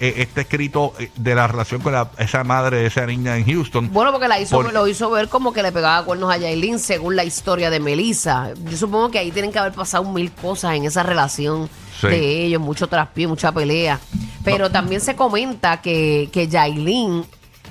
eh, 0.01 0.15
este 0.19 0.43
escrito 0.43 0.93
eh, 0.99 1.11
de 1.17 1.35
la 1.35 1.47
relación 1.47 1.81
con 1.81 1.93
la- 1.93 2.11
esa 2.19 2.43
madre 2.45 2.79
de 2.79 2.87
esa 2.87 3.07
niña 3.07 3.37
en 3.37 3.45
Houston. 3.47 3.91
Bueno, 3.93 4.11
porque 4.13 4.29
la 4.29 4.41
hizo, 4.41 4.63
lo 4.63 4.87
hizo 4.89 5.11
ver 5.11 5.29
como 5.29 5.53
que 5.53 5.63
le 5.63 5.73
pegaba 5.73 6.05
cuernos 6.05 6.31
a 6.33 6.37
Yailin, 6.37 6.79
según 6.79 7.17
la 7.17 7.25
historia 7.25 7.71
de 7.71 7.81
Melissa. 7.81 8.53
Yo 8.69 8.77
supongo 8.77 9.11
que 9.11 9.19
ahí 9.19 9.31
tienen 9.31 9.53
que 9.53 9.59
haber 9.59 9.73
pasado 9.73 10.05
mil 10.05 10.33
cosas 10.33 10.75
en 10.75 10.85
esa 10.85 11.03
relación 11.03 11.69
Sí. 12.01 12.09
de 12.09 12.45
ellos, 12.47 12.61
mucho 12.61 12.89
traspié, 12.89 13.27
mucha 13.29 13.53
pelea. 13.53 14.01
Pero 14.45 14.69
también 14.71 15.01
se 15.01 15.15
comenta 15.15 15.81
que, 15.81 16.29
que 16.33 16.49
Yailin 16.49 17.25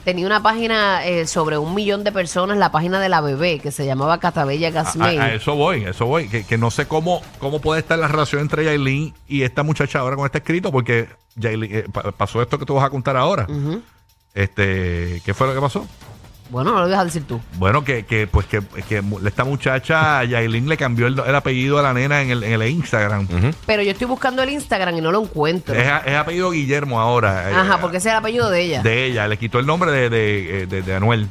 tenía 0.03 0.25
una 0.25 0.41
página 0.43 1.05
eh, 1.05 1.25
sobre 1.27 1.57
un 1.57 1.73
millón 1.75 2.03
de 2.03 2.11
personas, 2.11 2.57
la 2.57 2.71
página 2.71 2.99
de 2.99 3.09
la 3.09 3.21
bebé, 3.21 3.59
que 3.59 3.71
se 3.71 3.85
llamaba 3.85 4.19
Catabella 4.19 4.69
Gasmey. 4.71 5.17
a- 5.17 5.23
a 5.25 5.33
eso 5.33 5.55
voy, 5.55 5.85
a 5.85 5.89
eso 5.91 6.05
voy. 6.05 6.27
Que, 6.29 6.43
que 6.45 6.57
no 6.57 6.71
sé 6.71 6.87
cómo, 6.87 7.21
cómo 7.39 7.59
puede 7.61 7.79
estar 7.81 7.97
la 7.99 8.07
relación 8.07 8.41
entre 8.41 8.65
Yailin 8.65 9.13
y 9.27 9.43
esta 9.43 9.63
muchacha 9.63 9.99
ahora 9.99 10.15
con 10.15 10.25
este 10.25 10.39
escrito, 10.39 10.71
porque 10.71 11.07
Yailin, 11.35 11.75
eh, 11.75 11.85
pa- 11.91 12.11
pasó 12.11 12.41
esto 12.41 12.59
que 12.59 12.65
tú 12.65 12.75
vas 12.75 12.85
a 12.85 12.89
contar 12.89 13.15
ahora. 13.17 13.47
Este, 14.33 15.21
¿qué 15.25 15.33
fue 15.33 15.47
lo 15.47 15.53
que 15.53 15.61
pasó? 15.61 15.87
Bueno, 16.49 16.71
no 16.73 16.85
lo 16.85 16.99
a 16.99 17.05
decir 17.05 17.23
tú. 17.23 17.41
Bueno, 17.57 17.83
que, 17.83 18.05
que 18.05 18.27
pues 18.27 18.45
que, 18.45 18.61
que 18.87 19.01
esta 19.25 19.43
muchacha, 19.43 20.23
Yailin, 20.23 20.69
le 20.69 20.77
cambió 20.77 21.07
el, 21.07 21.17
el 21.19 21.35
apellido 21.35 21.79
a 21.79 21.81
la 21.81 21.93
nena 21.93 22.21
en 22.21 22.29
el, 22.29 22.43
en 22.43 22.61
el 22.61 22.69
Instagram. 22.69 23.27
Pero 23.65 23.81
yo 23.81 23.91
estoy 23.91 24.05
buscando 24.07 24.43
el 24.43 24.49
Instagram 24.49 24.95
y 24.97 25.01
no 25.01 25.11
lo 25.11 25.23
encuentro. 25.23 25.73
es, 25.73 25.87
apellido 26.15 26.51
Guillermo 26.51 26.99
ahora. 26.99 27.49
eh, 27.49 27.55
Ajá, 27.55 27.79
porque 27.81 27.97
ese 27.97 28.09
es 28.09 28.13
el 28.13 28.19
apellido 28.19 28.49
de 28.51 28.61
ella. 28.61 28.83
De 28.83 29.05
ella, 29.05 29.27
le 29.27 29.37
quitó 29.37 29.57
el 29.59 29.65
nombre 29.65 29.91
de, 29.91 30.09
de, 30.09 30.63
eh, 30.63 30.65
de- 30.67 30.81
de 30.83 30.95
Anuel. 30.95 31.27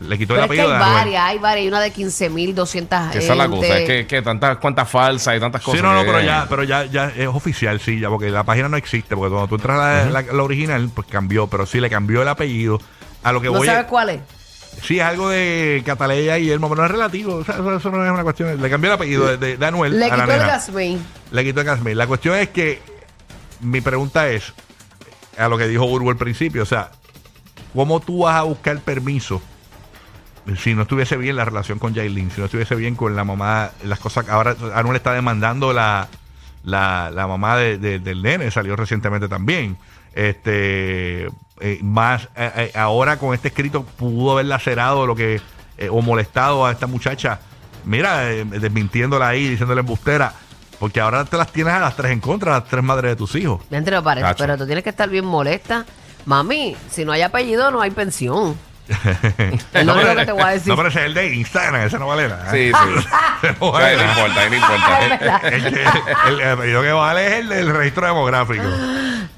Le 0.00 0.16
quitó 0.16 0.34
Pero 0.34 0.44
el 0.46 0.50
es 0.50 0.56
que 0.56 0.60
apellido 0.62 0.72
hay 0.74 0.78
de 0.78 0.84
Anuel. 0.84 1.04
varias, 1.04 1.22
hay 1.24 1.38
varias. 1.38 1.62
Hay 1.62 1.68
una 1.68 1.80
de 1.80 1.92
15.200 1.92 3.10
Que 3.10 3.18
esa 3.18 3.32
es 3.32 3.38
la 3.38 3.48
cosa, 3.48 3.78
es 3.78 3.86
que, 3.86 4.06
que 4.06 4.22
tantas 4.22 4.56
cuentas 4.58 4.88
falsas 4.88 5.36
y 5.36 5.40
tantas 5.40 5.60
cosas. 5.62 5.80
Sí, 5.80 5.86
no, 5.86 5.92
no, 5.92 6.00
pero 6.04 6.20
ya, 6.20 6.46
pero 6.48 6.62
ya, 6.64 6.84
ya 6.86 7.12
es 7.16 7.26
oficial, 7.28 7.80
sí, 7.80 7.98
ya, 8.00 8.08
porque 8.08 8.30
la 8.30 8.44
página 8.44 8.68
no 8.68 8.76
existe, 8.76 9.16
porque 9.16 9.30
cuando 9.30 9.48
tú 9.48 9.56
entras 9.56 9.78
a 9.78 10.04
la, 10.08 10.22
la- 10.22 10.32
la 10.32 10.42
original, 10.42 10.88
pues 10.94 11.06
cambió, 11.08 11.46
pero 11.48 11.66
sí 11.66 11.80
le 11.80 11.90
cambió 11.90 12.22
el 12.22 12.28
apellido. 12.28 12.80
A 13.24 13.32
lo 13.32 13.40
que 13.40 13.48
¿No 13.48 13.54
voy 13.54 13.66
sabes 13.66 13.82
es- 13.82 13.86
cuál 13.88 14.10
es? 14.10 14.20
Sí, 14.82 14.98
es 15.00 15.04
algo 15.04 15.28
de 15.28 15.82
Cataleya 15.84 16.38
y 16.38 16.42
Guillermo, 16.42 16.68
pero 16.68 16.82
no 16.82 16.86
es 16.86 16.92
relativo. 16.92 17.34
O 17.36 17.44
sea, 17.44 17.56
eso, 17.56 17.76
eso 17.76 17.90
no 17.90 18.04
es 18.04 18.10
una 18.12 18.22
cuestión. 18.22 18.60
Le 18.62 18.70
cambió 18.70 18.90
el 18.90 18.94
apellido 18.94 19.26
de, 19.26 19.36
de- 19.36 19.56
de 19.56 19.66
Anuel 19.66 19.98
Le 19.98 20.04
a 20.06 20.08
la 20.08 20.14
quitó 20.16 20.32
el 20.32 20.38
nena. 20.38 20.46
Gasmey. 20.52 20.98
Le 21.32 21.44
quitó 21.44 21.60
el 21.60 21.66
Gasmey. 21.66 21.94
La 21.94 22.06
cuestión 22.06 22.36
es 22.36 22.48
que 22.50 22.80
mi 23.60 23.80
pregunta 23.80 24.28
es, 24.28 24.52
a 25.36 25.48
lo 25.48 25.58
que 25.58 25.66
dijo 25.68 25.84
Urbo 25.84 26.10
al 26.10 26.16
principio, 26.16 26.62
o 26.62 26.66
sea, 26.66 26.90
¿cómo 27.74 28.00
tú 28.00 28.20
vas 28.24 28.36
a 28.36 28.42
buscar 28.42 28.78
permiso 28.80 29.42
si 30.62 30.74
no 30.74 30.82
estuviese 30.82 31.16
bien 31.18 31.36
la 31.36 31.44
relación 31.44 31.78
con 31.78 31.94
Jailin, 31.94 32.30
si 32.30 32.40
no 32.40 32.46
estuviese 32.46 32.74
bien 32.74 32.94
con 32.94 33.14
la 33.14 33.22
mamá, 33.24 33.70
las 33.84 33.98
cosas 33.98 34.28
ahora 34.30 34.56
Anuel 34.74 34.96
está 34.96 35.12
demandando 35.12 35.74
la, 35.74 36.08
la, 36.64 37.10
la 37.14 37.26
mamá 37.26 37.56
de- 37.58 37.76
de- 37.78 37.98
del 37.98 38.22
nene, 38.22 38.50
salió 38.50 38.74
recientemente 38.74 39.28
también. 39.28 39.76
Este, 40.14 41.28
eh, 41.60 41.78
más 41.82 42.28
eh, 42.36 42.50
eh, 42.56 42.72
ahora 42.74 43.18
con 43.18 43.34
este 43.34 43.48
escrito 43.48 43.84
pudo 43.84 44.32
haber 44.32 44.46
lacerado 44.46 45.06
lo 45.06 45.14
que, 45.16 45.40
eh, 45.78 45.88
o 45.90 46.00
molestado 46.02 46.66
a 46.66 46.72
esta 46.72 46.86
muchacha, 46.86 47.40
mira, 47.84 48.30
eh, 48.30 48.44
desmintiéndola 48.44 49.28
ahí, 49.28 49.48
diciéndole 49.48 49.80
embustera. 49.80 50.32
Porque 50.78 51.00
ahora 51.00 51.24
te 51.24 51.36
las 51.36 51.50
tienes 51.50 51.74
a 51.74 51.80
las 51.80 51.96
tres 51.96 52.12
en 52.12 52.20
contra, 52.20 52.54
a 52.54 52.60
las 52.60 52.68
tres 52.68 52.84
madres 52.84 53.10
de 53.10 53.16
tus 53.16 53.34
hijos. 53.34 53.60
Me 53.68 53.78
entre 53.78 54.00
parece, 54.00 54.24
Tacho. 54.28 54.44
pero 54.44 54.56
tú 54.56 54.64
tienes 54.64 54.84
que 54.84 54.90
estar 54.90 55.08
bien 55.08 55.24
molesta. 55.24 55.84
Mami, 56.24 56.76
si 56.88 57.04
no 57.04 57.10
hay 57.10 57.22
apellido, 57.22 57.70
no 57.72 57.80
hay 57.80 57.90
pensión. 57.90 58.56
Es 59.74 59.84
lo 59.84 59.94
único 59.94 60.14
que 60.14 60.24
te 60.24 60.32
voy 60.32 60.42
a 60.42 60.48
decir. 60.50 60.68
No, 60.68 60.76
pero 60.76 60.88
ese 60.88 61.00
es 61.00 61.06
el 61.06 61.14
de 61.14 61.34
Instagram, 61.34 61.82
ese 61.82 61.98
no 61.98 62.06
vale 62.06 62.28
nada. 62.28 62.50
Sí, 62.52 62.70
sí. 62.72 63.06
No 63.60 63.72
vale 63.72 63.94
importa, 63.94 64.48
no 64.48 64.54
importa. 64.54 65.40
El- 65.48 66.40
el 66.42 66.48
apellido 66.48 66.82
que 66.82 66.92
vale 66.92 67.26
es 67.26 67.32
el 67.40 67.48
del 67.48 67.74
registro 67.74 68.06
demográfico. 68.06 68.62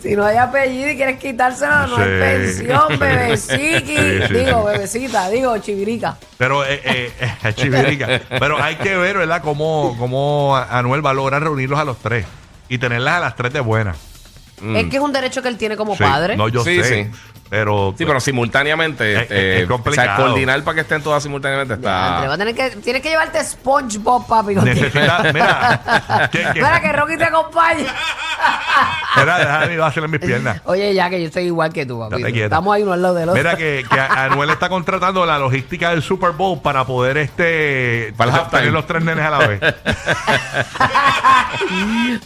Si 0.03 0.17
no 0.17 0.25
hay 0.25 0.37
apellido 0.39 0.91
y 0.91 0.97
quieres 0.97 1.19
quitárselo, 1.19 1.87
no 1.89 1.97
hay 1.97 2.05
Sí. 2.05 2.63
pensión, 2.65 2.99
bebeciqui. 2.99 3.97
Sí, 3.97 4.21
sí, 4.29 4.35
digo, 4.35 4.61
sí. 4.61 4.73
bebecita, 4.73 5.29
digo, 5.29 5.59
chivirica. 5.59 6.17
Pero 6.39 6.65
eh, 6.65 6.81
eh, 6.85 7.13
eh, 7.45 7.53
chivirica. 7.55 8.21
Pero 8.39 8.63
hay 8.63 8.77
que 8.77 8.97
ver, 8.97 9.19
¿verdad?, 9.19 9.43
cómo, 9.43 9.95
cómo 9.99 10.57
Anuel 10.57 11.05
va 11.05 11.11
a 11.11 11.15
lograr 11.15 11.43
reunirlos 11.43 11.79
a 11.79 11.85
los 11.85 11.99
tres 11.99 12.25
y 12.69 12.79
tenerlas 12.79 13.15
a 13.15 13.21
las 13.21 13.37
tres 13.37 13.53
de 13.53 13.61
buenas. 13.61 13.97
Es 14.75 14.87
que 14.91 14.97
es 14.97 15.03
un 15.03 15.13
derecho 15.13 15.41
que 15.41 15.49
él 15.49 15.57
tiene 15.57 15.75
como 15.77 15.97
Sí. 15.97 16.03
padre. 16.03 16.37
No, 16.37 16.49
yo 16.49 16.63
Sí, 16.63 16.83
sé. 16.83 17.05
sí. 17.05 17.11
Pero, 17.51 17.95
Sí, 17.99 18.05
pero 18.07 18.21
simultáneamente. 18.21 19.13
Es- 19.15 19.23
este, 19.23 19.57
es 19.59 19.65
o 19.65 19.67
sea, 19.67 19.77
complicado. 19.77 20.25
coordinar 20.27 20.63
para 20.63 20.75
que 20.77 20.81
estén 20.83 21.03
todas 21.03 21.23
simultáneamente 21.23 21.75
está. 21.75 21.91
va 21.91 22.35
a 22.35 22.39
tener 22.39 22.55
que, 22.55 22.71
tienes 22.77 23.03
que 23.03 23.09
llevarte 23.11 23.43
SpongeBob, 23.45 24.27
papi. 24.27 24.55
necesita. 24.55 25.23
Mira, 25.35 26.29
que, 26.33 26.39
que, 26.39 26.49
Espera 26.49 26.81
que 26.81 26.93
Rocky 26.93 27.17
te 27.17 27.25
acompañe. 27.25 27.87
mira, 29.17 29.39
déjame 29.39 29.75
ir 29.75 29.81
a 29.81 29.87
hacerle 29.87 30.09
mis 30.09 30.21
piernas. 30.21 30.61
Oye, 30.65 30.95
ya 30.95 31.11
que 31.11 31.21
yo 31.21 31.27
estoy 31.27 31.43
igual 31.45 31.73
que 31.73 31.85
tú, 31.85 31.99
papi. 31.99 32.23
Estamos 32.41 32.75
ahí 32.75 32.83
uno 32.85 32.93
al 32.93 33.03
lado 33.03 33.15
del 33.15 33.29
otro. 33.29 33.43
Mira 33.43 33.57
que, 33.57 33.85
que 33.91 34.01
Anuel 34.01 34.51
está 34.51 34.69
contratando 34.69 35.27
la 35.27 35.39
logística 35.39 35.91
del 35.91 36.03
Super 36.03 36.31
Bowl 36.31 36.61
para 36.63 36.85
poder 36.85 37.17
este 37.19 38.15
Para 38.17 38.49
tener 38.49 38.73
los 38.73 38.87
tres 38.87 39.03
nenes 39.03 39.25
a 39.25 39.31
la 39.31 39.39
vez. 39.47 39.61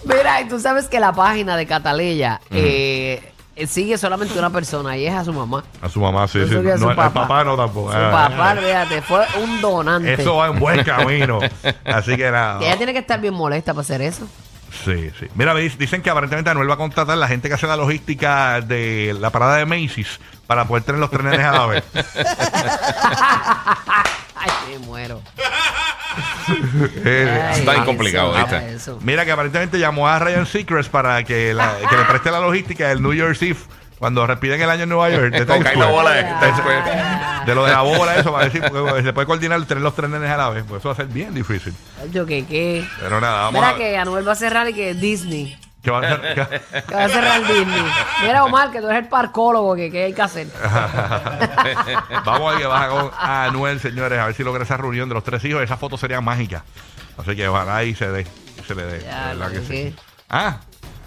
Mira, 0.04 0.40
y 0.43 0.49
tú 0.49 0.61
sabes 0.61 0.87
que 0.88 1.00
la 1.00 1.12
página 1.12 1.57
de 1.57 1.66
Cataleya 1.66 2.40
eh, 2.50 3.33
sigue 3.67 3.97
solamente 3.99 4.39
una 4.39 4.51
persona 4.51 4.97
y 4.97 5.07
es 5.07 5.15
a 5.15 5.25
su 5.25 5.33
mamá. 5.33 5.63
A 5.81 5.89
su 5.89 6.01
mamá, 6.01 6.27
sí, 6.29 6.41
Yo 6.41 6.47
sí. 6.49 6.55
No, 6.55 6.79
su 6.79 6.91
el 6.91 6.97
papá. 6.97 7.23
papá 7.23 7.45
no 7.45 7.57
tampoco. 7.57 7.93
Su 7.93 7.99
Ah, 7.99 8.11
papá, 8.29 8.57
fíjate, 8.57 9.03
fue 9.03 9.25
un 9.43 9.61
donante. 9.61 10.15
Eso 10.15 10.37
va 10.37 10.49
en 10.49 10.59
buen 10.59 10.83
camino. 10.85 11.39
Así 11.85 12.17
que 12.17 12.31
nada. 12.31 12.61
Ella 12.61 12.77
tiene 12.77 12.93
que 12.93 12.99
estar 13.01 13.21
bien 13.21 13.35
molesta 13.35 13.73
para 13.73 13.83
hacer 13.83 14.03
eso. 14.03 14.27
Sí, 14.85 15.11
sí. 15.21 15.27
Mira, 15.37 15.55
dic- 15.55 15.77
dicen 15.77 16.03
que 16.03 16.11
aparentemente 16.11 16.51
Anuel 16.51 16.69
va 16.69 16.75
a 16.75 16.79
contratar 16.79 17.13
a 17.15 17.17
la 17.17 17.29
gente 17.29 17.47
que 17.49 17.55
hace 17.55 17.67
la 17.69 17.77
logística 17.77 18.61
de 18.61 19.17
la 19.21 19.31
parada 19.31 19.57
de 19.57 19.67
Macy's 19.67 20.19
para 20.49 20.65
poder 20.67 20.83
tener 20.83 21.01
los 21.01 21.11
tres 21.11 21.23
nenes 21.23 21.47
a 21.47 21.53
la 21.53 21.67
vez. 21.67 21.85
Ay, 24.35 24.51
me 24.73 24.79
muero. 24.87 25.21
Eh, 27.04 27.50
está 27.54 27.73
bien 27.73 27.85
complicado, 27.85 28.33
mira 28.33 28.44
¿viste? 28.44 28.75
eso. 28.75 28.99
Mira 29.02 29.25
que 29.25 29.33
aparentemente 29.33 29.78
llamó 29.78 30.09
a 30.09 30.18
Ryan 30.18 30.47
Seacrest 30.47 30.90
para 30.90 31.23
que, 31.25 31.54
la- 31.54 31.76
que 31.88 31.97
le 31.97 32.04
preste 32.04 32.30
la 32.30 32.40
logística 32.40 32.88
del 32.88 33.02
New 33.02 33.12
Year's 33.14 33.40
Eve 33.42 33.56
cuando 33.99 34.26
repiten 34.26 34.61
el 34.61 34.68
año 34.68 34.83
en 34.83 34.88
Nueva 34.90 35.09
York. 35.11 35.33
de 35.33 35.38
Con 35.38 35.47
Times 35.47 35.64
caer 35.64 35.76
la 35.78 35.85
Square. 35.85 35.92
bola 35.97 36.11
de 36.12 36.23
Ya. 36.23 36.40
Times 36.40 36.56
Square. 36.59 37.44
De 37.47 37.54
lo 37.54 37.64
de 37.64 37.73
la 37.73 37.80
bola, 37.83 38.16
eso, 38.16 38.33
para 38.33 38.44
decir, 38.47 38.62
porque 38.71 39.02
se 39.02 39.12
puede 39.12 39.26
coordinar 39.26 39.64
tener 39.66 39.83
los 39.83 39.94
tres 39.94 40.11
nenes 40.11 40.30
a 40.30 40.37
la 40.37 40.50
vez. 40.50 40.64
Pues 40.68 40.80
eso 40.80 40.88
va 40.88 40.92
a 40.92 40.97
ser 40.97 41.06
bien 41.06 41.33
difícil. 41.35 41.73
Yo 42.12 42.26
que 42.26 42.44
qué. 42.47 42.85
Pero 43.00 43.21
nada, 43.21 43.42
vamos 43.44 43.54
Mira 43.61 43.68
a 43.71 43.76
que 43.76 43.97
Anuel 43.97 44.26
va 44.26 44.33
a 44.33 44.37
cerrar 44.37 44.68
y 44.68 44.75
que 44.75 44.94
Disney. 44.94 45.56
Que 45.85 45.91
va 45.91 45.99
a 45.99 46.09
ser- 46.09 46.21
que- 46.35 46.83
Que 46.83 46.95
va 46.95 47.05
a 47.05 47.09
cerrar 47.09 47.47
Disney. 47.47 47.85
Mira, 48.23 48.45
Omar, 48.45 48.71
que 48.73 48.81
tú 48.81 48.87
eres 48.88 49.03
el 49.05 49.09
parcólogo, 49.09 49.76
que 49.76 49.91
qué 49.91 50.05
hay 50.05 50.12
que 50.14 50.23
hacer. 50.23 50.49
Vamos 52.25 52.49
a 52.49 52.50
ver 52.53 52.59
que 52.59 52.67
baja 52.67 52.88
con 52.88 53.11
Anuel, 53.19 53.81
señores, 53.81 54.19
a 54.19 54.26
ver 54.26 54.35
si 54.35 54.43
logra 54.43 54.64
esa 54.64 54.76
reunión 54.76 55.09
de 55.09 55.14
los 55.14 55.25
tres 55.25 55.45
hijos. 55.45 55.62
Esa 55.62 55.76
foto 55.76 55.97
sería 55.97 56.21
mágica. 56.21 56.64
Así 57.19 57.37
que 57.37 57.47
ojalá 57.49 57.76
ahí 57.76 57.95
se 57.95 58.11
dé. 58.11 58.26
Se 58.67 58.75
le 58.75 58.85
dé. 58.85 59.03
Ya, 59.05 59.29
de 59.29 59.35
verdad 59.37 59.53
que 59.53 59.61
sí. 59.67 59.97
Ah, 60.31 60.57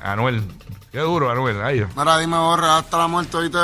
Anuel. 0.04 0.44
Qué 0.92 1.00
duro, 1.00 1.30
Anuel. 1.32 1.62
Ay, 1.62 1.86
Mira, 1.96 2.18
dime, 2.18 2.38
borra, 2.38 2.78
hasta 2.78 2.98
la 2.98 3.08
muerte 3.08 3.36
hoy 3.38 3.50
te 3.50 3.58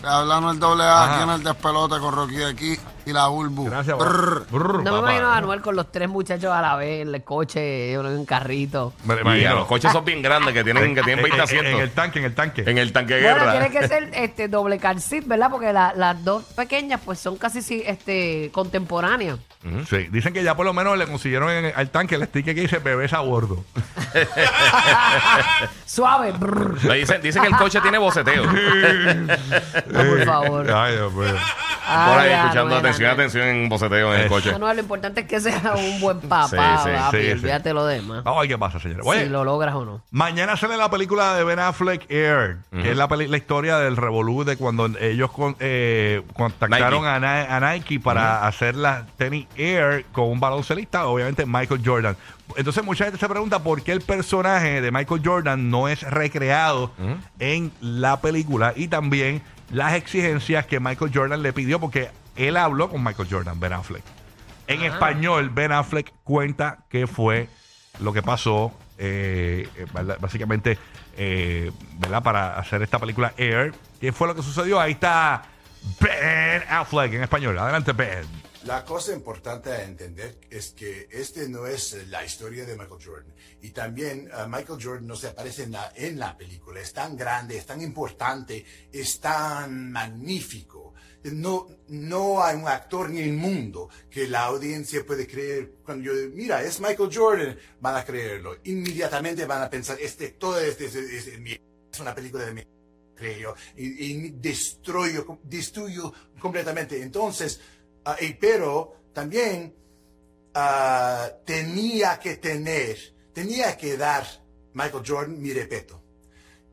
te 0.00 0.06
hablan 0.08 0.44
el 0.44 0.58
doble 0.58 0.82
A 0.82 1.04
aquí 1.14 1.22
en 1.24 1.30
el 1.30 1.42
despelote 1.44 1.98
con 2.00 2.14
Rocky 2.14 2.36
de 2.36 2.46
aquí 2.50 2.76
y 3.10 3.12
la 3.12 3.26
Bulbu. 3.28 3.66
gracias, 3.66 3.96
Brr. 3.98 4.46
Brr, 4.50 4.74
No 4.74 4.78
me 4.78 4.84
papá. 4.84 4.98
imagino 5.00 5.26
a 5.28 5.36
Anuel 5.36 5.60
con 5.60 5.76
los 5.76 5.90
tres 5.92 6.08
muchachos 6.08 6.50
a 6.52 6.60
la 6.62 6.76
vez 6.76 7.02
en 7.02 7.14
el 7.14 7.22
coche, 7.22 7.98
uno 7.98 8.10
en 8.10 8.18
un 8.18 8.24
carrito. 8.26 8.92
Me 9.04 9.14
lo 9.14 9.20
Y 9.20 9.20
a 9.20 9.22
imagino. 9.36 9.54
los 9.56 9.66
coches 9.66 9.92
son 9.92 10.04
bien 10.04 10.22
grandes 10.22 10.54
que 10.54 10.64
tienen, 10.64 10.94
que 10.94 11.02
tienen 11.02 11.22
20 11.22 11.28
En- 11.28 11.34
en- 11.34 11.40
asientos. 11.44 11.72
En 11.74 11.80
el 11.80 11.90
tanque, 11.90 12.18
en 12.20 12.24
el 12.24 12.34
tanque. 12.34 12.64
En 12.66 12.78
el 12.78 12.92
tanque 12.92 13.14
de 13.14 13.22
Bueno, 13.22 13.36
guerra. 13.40 13.52
tiene 13.52 13.70
que 13.70 13.88
ser 13.88 14.10
este 14.14 14.48
doble 14.48 14.78
car 14.78 15.00
seat, 15.00 15.24
¿verdad? 15.26 15.50
Porque 15.50 15.72
la- 15.72 15.92
las 15.94 16.24
dos 16.24 16.44
pequeñas 16.44 17.00
pues 17.04 17.18
son 17.18 17.36
casi 17.36 17.62
sí, 17.62 17.82
este 17.86 18.50
contemporáneas. 18.52 19.38
Sí, 19.90 20.08
dicen 20.10 20.32
que 20.32 20.42
ya 20.42 20.54
por 20.56 20.64
lo 20.64 20.72
menos 20.72 20.96
le 20.96 21.06
consiguieron 21.06 21.50
en- 21.50 21.72
al 21.76 21.90
tanque 21.90 22.14
el 22.14 22.24
sticker 22.24 22.54
que 22.54 22.62
dice 22.62 22.78
bebés 22.78 23.12
a 23.12 23.20
bordo. 23.20 23.62
Suave. 25.86 26.32
brr. 26.32 26.82
Le 26.84 26.94
Dicen, 26.98 27.20
dicen 27.22 27.42
que 27.42 27.48
el 27.48 27.56
coche 27.56 27.80
tiene 27.80 27.98
boceteo. 27.98 28.44
No, 28.46 28.52
por 29.92 30.24
favor. 30.24 30.70
Ay, 30.72 30.94
Dios 30.96 31.12
mío. 31.12 31.34
Por 31.90 32.18
ahí 32.18 32.30
Ay, 32.30 32.40
escuchando 32.40 32.76
atención, 32.76 33.10
atención 33.10 33.48
en 33.48 33.68
boceteo 33.68 34.14
en 34.14 34.20
el 34.22 34.28
coche. 34.28 34.52
Anuel, 34.54 34.76
lo 34.76 34.82
importante 34.82 35.20
es 35.22 35.26
que 35.26 35.40
sea 35.40 35.74
un 35.76 36.00
buen 36.00 36.20
papá, 36.20 36.48
Sí, 36.82 36.90
sí, 36.90 36.96
papi, 36.96 37.18
sí, 37.22 37.30
olvídate 37.32 37.72
lo 37.74 37.84
demás. 37.86 38.24
Vamos 38.24 38.38
a 38.38 38.40
ver 38.42 38.48
qué 38.50 38.58
pasa, 38.58 38.78
señores. 38.80 39.04
Oye, 39.06 39.24
si 39.24 39.28
lo 39.28 39.44
logras 39.44 39.74
o 39.74 39.84
no. 39.84 40.02
Mañana 40.10 40.56
sale 40.56 40.76
la 40.76 40.90
película 40.90 41.34
de 41.34 41.44
Ben 41.44 41.58
Affleck 41.58 42.10
Air, 42.10 42.58
que 42.70 42.90
es 42.92 42.96
la, 42.96 43.06
la 43.06 43.36
historia 43.36 43.78
del 43.78 43.96
revolú 43.96 44.44
de 44.44 44.56
cuando 44.56 44.86
ellos 45.00 45.30
con- 45.32 45.56
eh, 45.60 46.22
contactaron 46.34 47.02
Nike. 47.02 47.08
a, 47.08 47.18
Ni- 47.20 47.66
a 47.66 47.72
Nike 47.74 48.00
para 48.00 48.46
hacer 48.46 48.74
la 48.76 49.06
tenis 49.16 49.46
Air 49.56 50.04
con 50.12 50.24
un 50.28 50.40
baloncelista, 50.40 51.06
obviamente 51.06 51.44
Michael 51.46 51.82
Jordan. 51.84 52.16
Entonces 52.56 52.82
mucha 52.84 53.04
gente 53.04 53.18
se 53.18 53.28
pregunta 53.28 53.60
por 53.62 53.80
qué 53.82 53.92
el 53.92 54.00
personaje 54.00 54.80
de 54.80 54.90
Michael 54.90 55.22
Jordan 55.24 55.70
no 55.70 55.86
es 55.88 56.02
recreado 56.02 56.90
en 57.38 57.70
la 57.80 58.20
película 58.20 58.72
y 58.74 58.88
también 58.88 59.42
las 59.70 59.94
exigencias 59.94 60.66
que 60.66 60.80
Michael 60.80 61.10
Jordan 61.14 61.42
le 61.42 61.52
pidió 61.52 61.80
porque 61.80 62.10
él 62.36 62.56
habló 62.56 62.88
con 62.90 63.02
Michael 63.02 63.28
Jordan, 63.30 63.60
Ben 63.60 63.72
Affleck. 63.72 64.02
En 64.66 64.82
español, 64.82 65.50
Ben 65.50 65.72
Affleck 65.72 66.12
cuenta 66.22 66.84
qué 66.88 67.06
fue 67.06 67.48
lo 67.98 68.12
que 68.12 68.22
pasó 68.22 68.72
eh, 68.98 69.68
eh, 69.76 69.86
básicamente, 70.20 70.78
eh, 71.16 71.72
¿verdad? 71.98 72.22
Para 72.22 72.58
hacer 72.58 72.82
esta 72.82 72.98
película 72.98 73.32
Air. 73.36 73.74
¿Qué 74.00 74.12
fue 74.12 74.28
lo 74.28 74.34
que 74.34 74.42
sucedió? 74.42 74.80
Ahí 74.80 74.92
está 74.92 75.42
Ben 76.00 76.62
Affleck 76.68 77.14
en 77.14 77.22
español. 77.22 77.58
Adelante, 77.58 77.92
Ben. 77.92 78.24
La 78.66 78.84
cosa 78.84 79.14
importante 79.14 79.70
a 79.70 79.82
entender 79.84 80.38
es 80.50 80.72
que 80.72 81.08
este 81.10 81.48
no 81.48 81.66
es 81.66 81.96
la 82.08 82.22
historia 82.24 82.66
de 82.66 82.76
Michael 82.76 83.00
Jordan. 83.02 83.34
Y 83.62 83.70
también 83.70 84.28
eh, 84.30 84.46
Michael 84.48 84.78
Jordan 84.82 85.06
no 85.06 85.16
se 85.16 85.28
aparece 85.28 85.62
en 85.62 85.72
la, 85.72 85.90
en 85.96 86.18
la 86.18 86.36
película. 86.36 86.78
Es 86.78 86.92
tan 86.92 87.16
grande, 87.16 87.56
es 87.56 87.64
tan 87.64 87.80
importante, 87.80 88.62
es 88.92 89.18
tan 89.18 89.90
magnífico. 89.90 90.92
No, 91.24 91.68
no 91.88 92.42
hay 92.42 92.56
un 92.56 92.68
actor 92.68 93.08
en 93.10 93.16
el 93.18 93.32
mundo 93.32 93.88
que 94.10 94.28
la 94.28 94.44
audiencia 94.44 95.06
puede 95.06 95.26
creer. 95.26 95.76
Cuando 95.82 96.04
yo 96.04 96.14
digo, 96.14 96.32
mira, 96.34 96.62
es 96.62 96.80
Michael 96.80 97.10
Jordan, 97.14 97.58
van 97.80 97.96
a 97.96 98.04
creerlo. 98.04 98.56
Inmediatamente 98.64 99.46
van 99.46 99.62
a 99.62 99.70
pensar, 99.70 99.98
este, 100.00 100.30
todo 100.32 100.60
este 100.60 100.84
es, 100.86 100.94
es- 100.96 101.26
es 101.28 102.00
una 102.00 102.14
película 102.14 102.44
de 102.44 102.52
mi 102.54 102.62
creo, 103.16 103.54
y, 103.76 104.04
y 104.04 104.30
destruyo, 104.30 105.40
destruyo 105.42 106.10
completamente. 106.38 107.02
Entonces, 107.02 107.60
ah, 108.10 108.16
y- 108.20 108.34
pero 108.34 108.94
también 109.12 109.74
ah, 110.54 111.30
tenía 111.44 112.18
que 112.18 112.36
tener, 112.36 112.96
tenía 113.32 113.76
que 113.76 113.96
dar 113.96 114.24
Michael 114.74 115.04
Jordan 115.06 115.40
mi 115.40 115.52
respeto. 115.52 116.02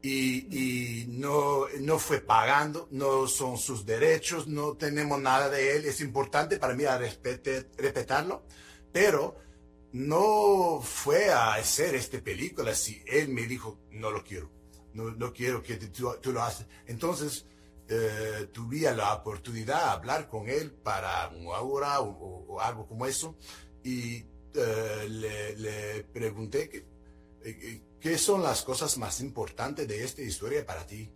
Y, 0.02 1.02
y 1.04 1.08
no, 1.08 1.66
no 1.80 2.00
fue 2.00 2.22
pagando, 2.22 2.88
no 2.92 3.28
son 3.28 3.58
sus 3.58 3.86
derechos, 3.86 4.48
no 4.48 4.78
tenemos 4.78 5.20
nada 5.20 5.50
de 5.50 5.76
él. 5.76 5.86
Es 5.86 6.00
importante 6.02 6.58
para 6.58 6.76
mí 6.76 6.86
a 6.86 6.98
respete- 7.00 7.68
respetarlo, 7.78 8.44
pero 8.94 9.36
no 9.94 10.80
fue 10.82 11.30
a 11.32 11.56
hacer 11.56 11.96
esta 11.96 12.22
película 12.22 12.76
si 12.76 13.02
él 13.08 13.30
me 13.30 13.48
dijo, 13.48 13.80
no 13.92 14.12
lo 14.12 14.24
quiero, 14.24 14.52
no, 14.94 15.10
no 15.12 15.34
quiero 15.34 15.64
que 15.64 15.76
tú, 15.78 16.14
tú 16.22 16.32
lo 16.32 16.44
haces. 16.44 16.68
Entonces, 16.86 17.46
eh, 17.90 18.48
tuve 18.52 18.82
la 18.96 19.14
oportunidad 19.14 19.78
de 19.84 19.90
hablar 19.92 20.28
con 20.28 20.48
él 20.50 20.72
para 20.72 21.30
una 21.30 21.60
hora 21.60 22.02
o, 22.02 22.10
o- 22.10 22.46
o 22.56 22.62
algo 22.62 22.88
como 22.88 23.06
eso 23.06 23.38
y 23.84 24.26
eh, 24.54 25.06
le, 25.10 25.56
le 25.58 26.04
pregunté 26.06 26.70
que, 26.70 26.86
eh, 27.44 27.82
qué 28.00 28.18
son 28.18 28.42
las 28.44 28.62
cosas 28.64 28.98
más 28.98 29.20
importantes 29.22 29.88
de 29.88 30.04
esta 30.04 30.22
historia 30.22 30.66
para 30.66 30.86
ti. 30.86 31.12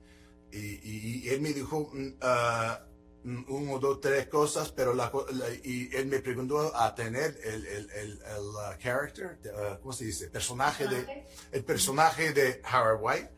Y, 0.52 0.58
y- 0.58 1.22
y 1.26 1.30
él 1.30 1.42
me 1.42 1.54
dijo 1.54 1.90
mm, 1.94 3.44
uno, 3.50 3.80
dos, 3.80 4.00
tres 4.02 4.28
cosas, 4.28 4.72
pero 4.72 4.94
la, 4.94 5.12
la- 5.34 5.50
y 5.64 5.90
él 5.94 6.08
me 6.08 6.20
preguntó 6.20 6.76
a 6.76 6.94
tener 6.96 7.38
el, 7.44 7.66
el, 7.68 7.90
el, 7.92 8.12
el, 8.22 8.40
uh, 8.40 8.78
character, 8.80 9.40
uh, 9.46 9.80
¿cómo 9.82 9.94
se 9.94 10.06
dice? 10.06 10.30
Personaje 10.30 10.88
de, 10.88 11.26
el 11.52 11.64
personaje 11.64 12.34
de 12.34 12.62
Howard 12.72 13.00
White. 13.02 13.30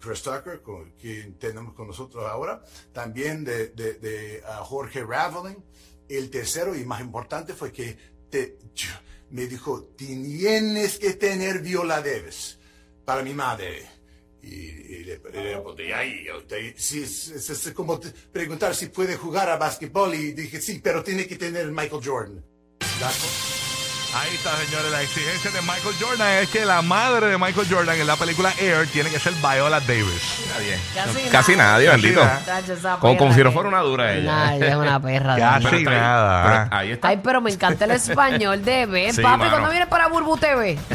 Chris 0.00 0.22
Tucker, 0.22 0.62
con, 0.62 0.92
que 0.92 1.34
tenemos 1.38 1.74
con 1.74 1.86
nosotros 1.88 2.24
ahora, 2.24 2.62
también 2.92 3.44
de, 3.44 3.68
de, 3.68 3.94
de, 3.94 4.42
uh, 4.42 4.64
Jorge 4.64 5.04
Raveling. 5.04 5.62
El 6.08 6.30
tercero 6.30 6.74
y 6.74 6.84
más 6.84 7.00
importante 7.00 7.52
fue 7.52 7.72
que 7.72 7.96
te, 8.30 8.58
me 9.30 9.46
dijo, 9.46 9.84
tienes 9.96 10.98
que 10.98 11.14
tener 11.14 11.60
Viola 11.60 12.00
Davis 12.00 12.58
para 13.04 13.22
mi 13.22 13.34
madre. 13.34 13.86
Y, 14.42 14.48
y 14.48 15.04
le, 15.04 15.20
le 15.32 15.54
respondí, 15.54 15.90
ay, 15.90 16.26
sí, 16.76 17.02
es, 17.02 17.72
como 17.74 18.00
preguntar 18.30 18.76
si 18.76 18.86
puede 18.86 19.16
jugar 19.16 19.50
a 19.50 19.56
básquetbol 19.56 20.14
y 20.14 20.32
dije, 20.32 20.60
sí, 20.60 20.80
pero 20.82 21.02
tiene 21.02 21.26
que 21.26 21.36
tener 21.36 21.66
Michael 21.72 22.02
Jordan. 22.04 22.44
Ahí 24.14 24.34
está, 24.34 24.56
señores. 24.64 24.90
La 24.90 25.02
exigencia 25.02 25.50
de 25.50 25.60
Michael 25.62 25.94
Jordan 26.00 26.28
es 26.42 26.48
que 26.48 26.64
la 26.64 26.80
madre 26.80 27.26
de 27.26 27.36
Michael 27.38 27.66
Jordan 27.70 28.00
en 28.00 28.06
la 28.06 28.16
película 28.16 28.50
Air 28.58 28.86
tiene 28.88 29.10
que 29.10 29.18
ser 29.18 29.34
Viola 29.34 29.80
Davis. 29.80 30.40
Nadie. 30.54 30.78
Casi 30.94 31.20
Casi 31.28 31.56
nada. 31.56 31.72
nadie, 31.72 31.90
bendito. 31.90 32.24
nada. 32.24 32.60
Esa 32.60 32.96
Como, 32.96 33.34
si 33.34 33.42
no 33.44 33.52
fuera 33.52 33.68
una 33.68 33.80
dura 33.80 34.12
ella. 34.14 34.54
Ella 34.56 34.68
es 34.68 34.74
una 34.76 35.00
perra. 35.02 35.36
Casi 35.36 35.64
Dani. 35.64 35.76
está 35.78 35.90
ahí. 35.90 35.96
nada. 35.98 36.42
Pero 36.68 36.76
ahí 36.80 36.90
está. 36.92 37.08
Ay, 37.08 37.20
pero 37.22 37.40
me 37.42 37.50
encanta 37.50 37.84
el 37.84 37.90
español 37.92 38.64
de 38.64 38.86
Ben. 38.86 39.12
Sí, 39.14 39.20
Papi, 39.22 39.38
mano. 39.38 39.50
¿cuándo 39.50 39.70
vienes 39.70 39.88
para 39.88 40.06
Burbu 40.08 40.36
TV? 40.38 40.78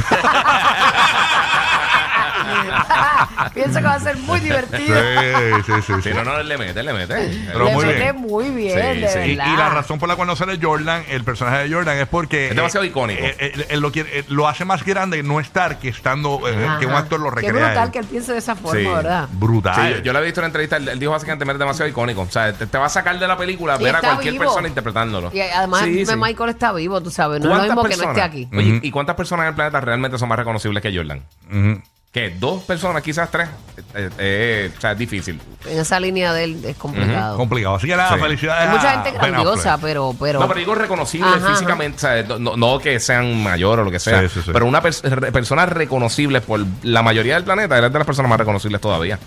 Pienso 3.53 3.79
que 3.79 3.85
va 3.85 3.93
a 3.95 3.99
ser 3.99 4.17
muy 4.17 4.39
divertido. 4.39 4.95
Sí, 4.97 5.63
sí, 5.65 5.71
sí. 5.85 5.93
sí. 6.03 6.09
Si 6.09 6.13
no, 6.13 6.41
le 6.43 6.57
mete, 6.57 6.83
le 6.83 6.93
mete. 6.93 7.13
Pero 7.51 7.65
Le 7.65 7.73
muy 7.73 7.85
mete 7.85 7.99
bien. 7.99 8.15
muy 8.17 8.49
bien, 8.49 8.95
Sí, 8.95 8.99
de 9.01 9.07
sí. 9.09 9.19
Y, 9.31 9.35
la 9.35 9.69
razón 9.69 9.99
por 9.99 10.07
la 10.09 10.15
cual 10.15 10.27
no 10.27 10.35
sale 10.35 10.57
Jordan, 10.61 11.03
el 11.09 11.23
personaje 11.23 11.67
de 11.67 11.73
Jordan, 11.73 11.97
es 11.97 12.07
porque. 12.07 12.49
Es 12.49 12.55
demasiado 12.55 12.85
icónico. 12.85 13.23
eh, 13.23 13.35
eh, 13.39 13.65
él 13.69 13.79
lo, 13.79 13.91
quiere- 13.91 14.19
eh, 14.19 14.23
lo 14.29 14.47
hace 14.47 14.65
más 14.65 14.83
grande 14.85 15.21
no 15.23 15.39
estar 15.39 15.79
que 15.79 15.89
estando. 15.89 16.41
eh, 16.47 16.53
que 16.79 16.85
un 16.85 16.91
Ajá. 16.93 16.99
actor 17.01 17.19
lo 17.19 17.29
Qué 17.31 17.35
recrea. 17.47 17.51
brutal 17.67 17.85
él. 17.87 17.91
que 17.91 17.99
él 17.99 18.05
piense 18.05 18.31
de 18.33 18.37
esa 18.39 18.55
forma, 18.55 18.79
Sí. 18.79 18.85
¿verdad? 18.87 19.29
Brutal. 19.31 19.75
Sí, 19.75 19.93
yo, 19.97 19.97
yo 20.03 20.13
le 20.13 20.19
he 20.19 20.23
visto 20.23 20.39
en 20.39 20.43
una 20.43 20.47
entrevista, 20.47 20.77
él, 20.77 20.87
él 20.89 20.99
dijo 20.99 21.11
básicamente 21.11 21.43
es 21.51 21.59
demasiado 21.59 21.89
icónico. 21.89 22.21
O 22.21 22.29
sea, 22.31 22.53
te, 22.53 22.65
te 22.67 22.77
va 22.77 22.85
a 22.85 22.89
sacar 22.89 23.17
de 23.19 23.27
la 23.27 23.37
película 23.37 23.77
Y 23.79 23.83
ver 23.83 23.95
a 23.95 23.97
está 23.99 24.09
cualquier 24.09 24.33
vivo. 24.33 24.45
persona 24.45 24.67
interpretándolo. 24.67 25.31
Y 25.33 25.41
además 25.41 25.81
Sí, 25.83 26.05
sí. 26.05 26.15
Michael 26.17 26.49
está 26.49 26.71
vivo, 26.73 27.01
tú 27.01 27.11
sabes. 27.11 27.39
No 27.41 27.45
es 27.45 27.49
lo 27.49 27.49
¿Cuántas 27.57 27.75
mismo 27.75 27.83
que 27.83 27.95
no 28.07 28.13
personas? 28.13 28.17
esté 28.17 28.21
aquí. 28.21 28.49
Oye, 28.55 28.79
¿y 28.83 28.91
cuántas 28.91 29.15
personas 29.15 29.43
en 29.43 29.49
el 29.49 29.55
planeta 29.55 29.81
realmente 29.81 30.17
son 30.17 30.29
más 30.29 30.37
reconocibles 30.37 30.81
que 30.83 30.95
Jordan? 30.95 31.21
Ujú. 31.49 31.81
¿Qué? 32.12 32.36
¿Dos 32.38 32.63
personas? 32.63 33.02
Quizás 33.04 33.32
tres. 33.32 33.47
Eh, 33.95 34.10
eh, 34.17 34.71
o 34.78 34.82
sea, 34.82 34.91
es 34.91 34.97
difícil. 34.97 35.39
En 35.65 35.80
esa 35.80 35.97
línea 35.97 36.34
de 36.34 36.43
él 36.43 36.62
es 36.65 36.76
complicado. 36.76 37.38
Complicado. 37.38 37.76
Así 37.76 37.88
que 37.88 37.95
nada, 37.95 38.15
Sí. 38.15 38.19
felicidades. 38.21 38.67
Hay 38.67 38.76
mucha 38.76 38.89
a 38.89 38.93
gente 39.04 39.12
Ben 39.12 39.32
grandiosa, 39.32 39.74
Affleck. 39.76 39.89
pero, 39.91 40.15
pero, 40.19 40.39
No, 40.41 40.47
pero 40.50 40.60
digo 40.60 40.76
reconocibles 40.76 41.36
Ajá, 41.36 41.52
físicamente, 41.54 41.95
o 41.95 42.00
sea, 42.00 42.24
no, 42.38 42.80
que 42.80 43.00
sean 43.00 43.41
mayor 43.41 43.80
o 43.80 43.84
lo 43.86 43.91
que 43.91 44.00
sea, 44.02 44.24
Sí, 44.24 44.28
sí, 44.28 44.41
sí. 44.43 44.50
pero 44.52 44.65
una 44.65 44.84
pers- 44.84 45.02
re- 45.04 45.32
persona 45.32 45.65
reconocible 45.65 46.41
por 46.41 46.60
la 46.84 47.02
mayoría 47.02 47.36
del 47.36 47.45
planeta, 47.45 47.78
eres 47.78 47.93
de 47.93 48.00
las 48.00 48.06
personas 48.06 48.28
más 48.30 48.39
reconocibles 48.39 48.82
todavía. 48.82 49.17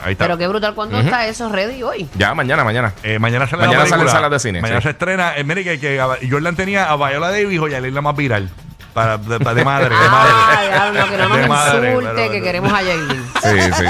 Ahí 0.00 0.12
está. 0.12 0.24
pero 0.26 0.38
qué 0.38 0.46
brutal 0.46 0.74
cuando 0.76 1.00
está 1.00 1.26
eso 1.26 1.48
ready 1.48 1.82
hoy. 1.82 2.08
Ya, 2.16 2.32
mañana, 2.34 2.62
mañana. 2.62 2.92
Eh, 3.02 3.18
mañana 3.18 3.46
sale 3.48 3.62
Mañana 3.66 3.78
la 3.78 3.84
película. 3.86 3.98
salen 4.12 4.12
salas 4.22 4.30
de 4.30 4.38
cine, 4.48 4.60
Mañana 4.60 4.80
sí. 4.80 4.84
se 4.84 4.90
estrena. 4.90 5.36
Eh, 5.36 5.42
mire 5.42 5.64
que, 5.64 5.80
que 5.80 6.00
a- 6.00 6.16
Jordan 6.30 6.54
tenía 6.54 6.90
a 6.92 6.96
Viola 6.96 7.32
Davis 7.32 7.60
y 7.70 7.74
a 7.74 7.80
la 7.80 8.00
más 8.00 8.14
viral. 8.16 8.50
Para, 8.94 9.18
de, 9.18 9.38
de 9.38 9.64
madre, 9.64 9.88
de 9.88 9.94
Ah, 9.96 10.08
madre. 10.08 10.68
diablo, 10.68 11.10
que 11.10 11.16
no 11.18 11.28
nos 11.28 11.38
De 11.38 11.48
madre, 11.48 11.88
insulte, 11.90 12.12
pero- 12.14 12.30
que 12.32 12.42
queremos 12.42 12.72
a 12.72 12.82
Yailin. 12.82 13.24
Sí, 13.42 13.72
sí. 13.76 13.84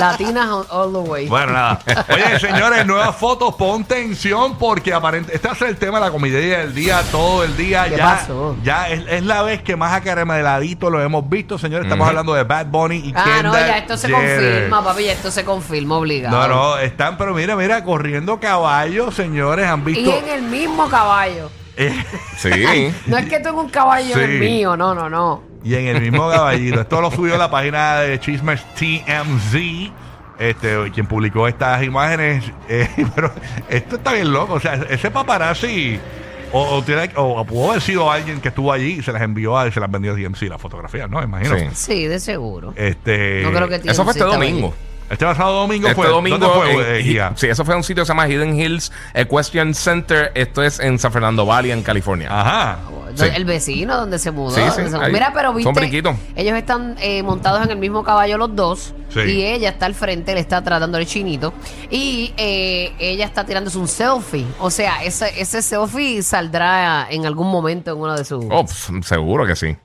Latinas 0.00 0.48
all, 0.48 0.66
all 0.70 0.92
the 0.92 0.98
way. 1.10 1.28
Bueno, 1.28 1.52
nada. 1.52 1.78
Oye, 2.12 2.40
señores, 2.40 2.86
nuevas 2.86 3.14
fotos, 3.16 3.54
pon 3.56 3.84
tensión 3.84 4.56
porque 4.56 4.94
aparente, 4.94 5.34
este 5.34 5.46
va 5.48 5.52
a 5.54 5.56
ser 5.56 5.68
el 5.68 5.76
tema 5.76 5.98
de 6.00 6.06
la 6.06 6.10
comedia 6.10 6.58
del 6.60 6.74
día, 6.74 7.02
todo 7.12 7.44
el 7.44 7.54
día. 7.56 7.84
¿Qué 7.88 7.96
ya 7.98 8.04
pasó? 8.04 8.56
ya 8.62 8.88
es, 8.88 9.04
es 9.08 9.22
la 9.24 9.42
vez 9.42 9.60
que 9.62 9.76
más 9.76 9.92
acarameladito 9.92 10.88
lo 10.88 11.02
hemos 11.02 11.28
visto, 11.28 11.58
señores. 11.58 11.84
Estamos 11.86 12.08
hablando 12.08 12.32
de 12.32 12.44
Bad 12.44 12.66
Bunny 12.66 12.96
y 12.96 13.12
ah, 13.14 13.24
no, 13.26 13.52
Kendall 13.52 13.66
ya 13.66 13.78
esto 13.78 13.96
se 13.98 14.08
Jenner. 14.08 14.36
confirma, 14.38 14.84
papi, 14.84 15.04
ya 15.04 15.12
esto 15.12 15.30
se 15.30 15.44
confirma 15.44 15.96
obligado. 15.96 16.36
No, 16.36 16.48
no, 16.48 16.78
están, 16.78 17.18
pero 17.18 17.34
mira, 17.34 17.56
mira, 17.56 17.84
corriendo 17.84 18.40
caballos, 18.40 19.14
señores, 19.14 19.66
han 19.66 19.80
Y 19.82 19.84
visto. 19.92 20.16
en 20.18 20.28
el 20.30 20.42
mismo 20.42 20.88
caballo. 20.88 21.50
Sí. 22.36 22.50
No 23.06 23.18
es 23.18 23.26
que 23.26 23.38
tengo 23.40 23.60
un 23.60 23.68
caballo 23.70 24.16
en 24.18 24.30
el 24.30 24.40
mío, 24.40 24.76
no, 24.76 24.94
no, 24.94 25.08
no. 25.10 25.42
y 25.64 25.74
en 25.74 25.86
el 25.88 26.00
mismo 26.00 26.30
caballito. 26.30 26.80
Esto 26.80 27.00
lo 27.00 27.10
subió 27.10 27.34
a 27.34 27.38
la 27.38 27.50
página 27.50 27.96
de 28.00 28.18
Chismes 28.20 28.62
TMZ. 28.74 29.92
Este, 30.38 30.90
quien 30.92 31.06
publicó 31.06 31.48
estas 31.48 31.82
imágenes, 31.82 32.44
eh, 32.68 32.86
pero 33.14 33.32
esto 33.70 33.96
está 33.96 34.12
bien 34.12 34.32
loco. 34.32 34.54
O 34.54 34.60
sea, 34.60 34.74
ese 34.90 35.10
paparazzi, 35.10 35.98
o, 36.52 36.60
o, 36.76 36.82
tiene- 36.82 37.10
o 37.16 37.42
pudo 37.46 37.70
haber 37.70 37.80
sido 37.82 38.10
alguien 38.12 38.40
que 38.42 38.48
estuvo 38.48 38.70
allí 38.70 38.98
y 38.98 39.02
se 39.02 39.12
las 39.12 39.22
envió 39.22 39.56
a, 39.58 39.70
se 39.70 39.80
las 39.80 39.90
vendió 39.90 40.12
a 40.12 40.16
TMZ 40.16 40.42
las 40.42 40.60
fotografías, 40.60 41.08
¿no? 41.08 41.22
Imagino. 41.22 41.58
Sí. 41.58 41.64
Sí, 41.72 42.06
de 42.06 42.20
seguro. 42.20 42.74
Este, 42.76 43.40
No 43.42 43.50
creo 43.50 43.66
que 43.68 43.76
Eso 43.76 44.04
fue 44.04 44.12
este 44.12 44.20
estaba 44.24 44.34
domingo. 44.34 44.68
allí. 44.68 44.85
Este 45.08 45.24
pasado 45.24 45.52
domingo 45.60 45.86
Este 45.88 45.94
fue. 46.02 46.08
domingo. 46.08 46.38
¿Dónde 46.38 46.54
fue, 46.56 46.72
en- 46.72 47.06
eh, 47.28 47.30
sí, 47.36 47.46
eso 47.46 47.64
fue 47.64 47.76
un 47.76 47.84
sitio 47.84 48.02
que 48.02 48.06
se 48.06 48.10
llama 48.12 48.28
Hidden 48.28 48.58
Hills 48.60 48.90
Equestrian 49.14 49.74
Center. 49.74 50.32
Esto 50.34 50.62
es 50.62 50.80
en 50.80 50.98
San 50.98 51.12
Fernando 51.12 51.46
Valley, 51.46 51.70
en 51.70 51.82
California. 51.82 52.28
Ajá. 52.30 52.78
Sí. 53.14 53.24
El 53.34 53.46
vecino 53.46 53.96
donde 53.96 54.18
se 54.18 54.30
mudó. 54.30 54.50
Sí, 54.54 54.60
sí, 54.74 54.82
donde 54.82 54.90
se- 54.98 55.04
ahí. 55.04 55.12
Mira, 55.12 55.30
pero 55.32 55.48
Son 55.48 55.56
viste, 55.56 55.72
brinquitos. 55.72 56.16
ellos 56.34 56.54
están 56.58 56.96
eh, 57.00 57.22
montados 57.22 57.62
en 57.64 57.70
el 57.70 57.78
mismo 57.78 58.04
caballo 58.04 58.36
los 58.36 58.54
dos. 58.54 58.94
Sí. 59.08 59.20
Y 59.20 59.42
ella 59.44 59.70
está 59.70 59.86
al 59.86 59.94
frente, 59.94 60.34
le 60.34 60.40
está 60.40 60.62
tratando 60.62 60.98
el 60.98 61.06
chinito. 61.06 61.54
Y 61.90 62.34
eh, 62.36 62.92
ella 62.98 63.24
está 63.24 63.46
tirándose 63.46 63.78
un 63.78 63.88
selfie. 63.88 64.44
O 64.58 64.70
sea, 64.70 65.02
ese, 65.02 65.40
ese 65.40 65.62
selfie 65.62 66.22
saldrá 66.22 67.06
en 67.08 67.24
algún 67.24 67.50
momento 67.50 67.92
en 67.92 67.98
uno 67.98 68.14
de 68.16 68.24
sus... 68.24 68.44
Oh, 68.50 68.66
seguro 69.02 69.46
que 69.46 69.56
sí. 69.56 69.76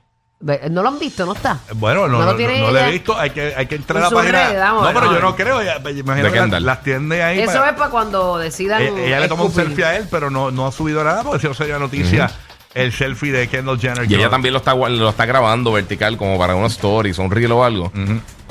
¿No 0.71 0.81
lo 0.81 0.89
han 0.89 0.97
visto? 0.99 1.25
¿No 1.25 1.33
está? 1.33 1.59
Bueno, 1.75 2.07
no, 2.07 2.17
¿No 2.17 2.25
no, 2.25 2.31
lo 2.31 2.35
tiene 2.37 2.59
no, 2.59 2.65
no 2.67 2.71
lo 2.71 2.77
ella? 2.79 2.87
he 2.89 2.91
visto. 2.91 3.17
Hay 3.17 3.29
que, 3.29 3.53
hay 3.55 3.67
que 3.67 3.75
entrar 3.75 3.99
En 3.99 4.05
a 4.05 4.09
la 4.09 4.15
página. 4.15 4.49
red, 4.49 4.59
vamos 4.59 4.83
no, 4.83 4.93
pero 4.99 5.13
yo 5.13 5.19
no 5.19 5.35
creo. 5.35 5.61
ya- 5.61 5.79
Me 5.79 5.91
imagino 5.91 6.31
que 6.31 6.39
las, 6.39 6.61
las 6.63 6.83
tiende 6.83 7.21
ahí. 7.23 7.39
Eso 7.41 7.53
para- 7.53 7.69
es 7.71 7.75
para 7.77 7.89
cuando 7.91 8.37
decidan... 8.37 8.81
Eh, 8.81 9.07
ella 9.07 9.19
le 9.19 9.27
tomó 9.27 9.45
un 9.45 9.51
selfie 9.53 9.85
a 9.85 9.95
él, 9.97 10.07
pero 10.09 10.29
no, 10.31 10.49
no 10.51 10.65
ha 10.67 10.71
subido 10.71 11.03
nada 11.03 11.23
porque 11.23 11.39
si 11.41 11.47
no 11.47 11.53
sería 11.53 11.77
noticia 11.77 12.31
el 12.73 12.91
selfie 12.93 13.31
de 13.31 13.47
Kendall 13.49 13.79
Jenner. 13.79 14.09
Y 14.09 14.15
ella 14.15 14.29
también 14.29 14.53
lo 14.53 14.59
está, 14.59 14.73
lo 14.73 15.09
está 15.09 15.25
grabando 15.25 15.71
vertical 15.73 16.17
como 16.17 16.39
para 16.39 16.55
unos 16.55 16.71
stories, 16.73 17.17
un 17.19 17.29
reel 17.29 17.51
o 17.51 17.63
algo. 17.63 17.91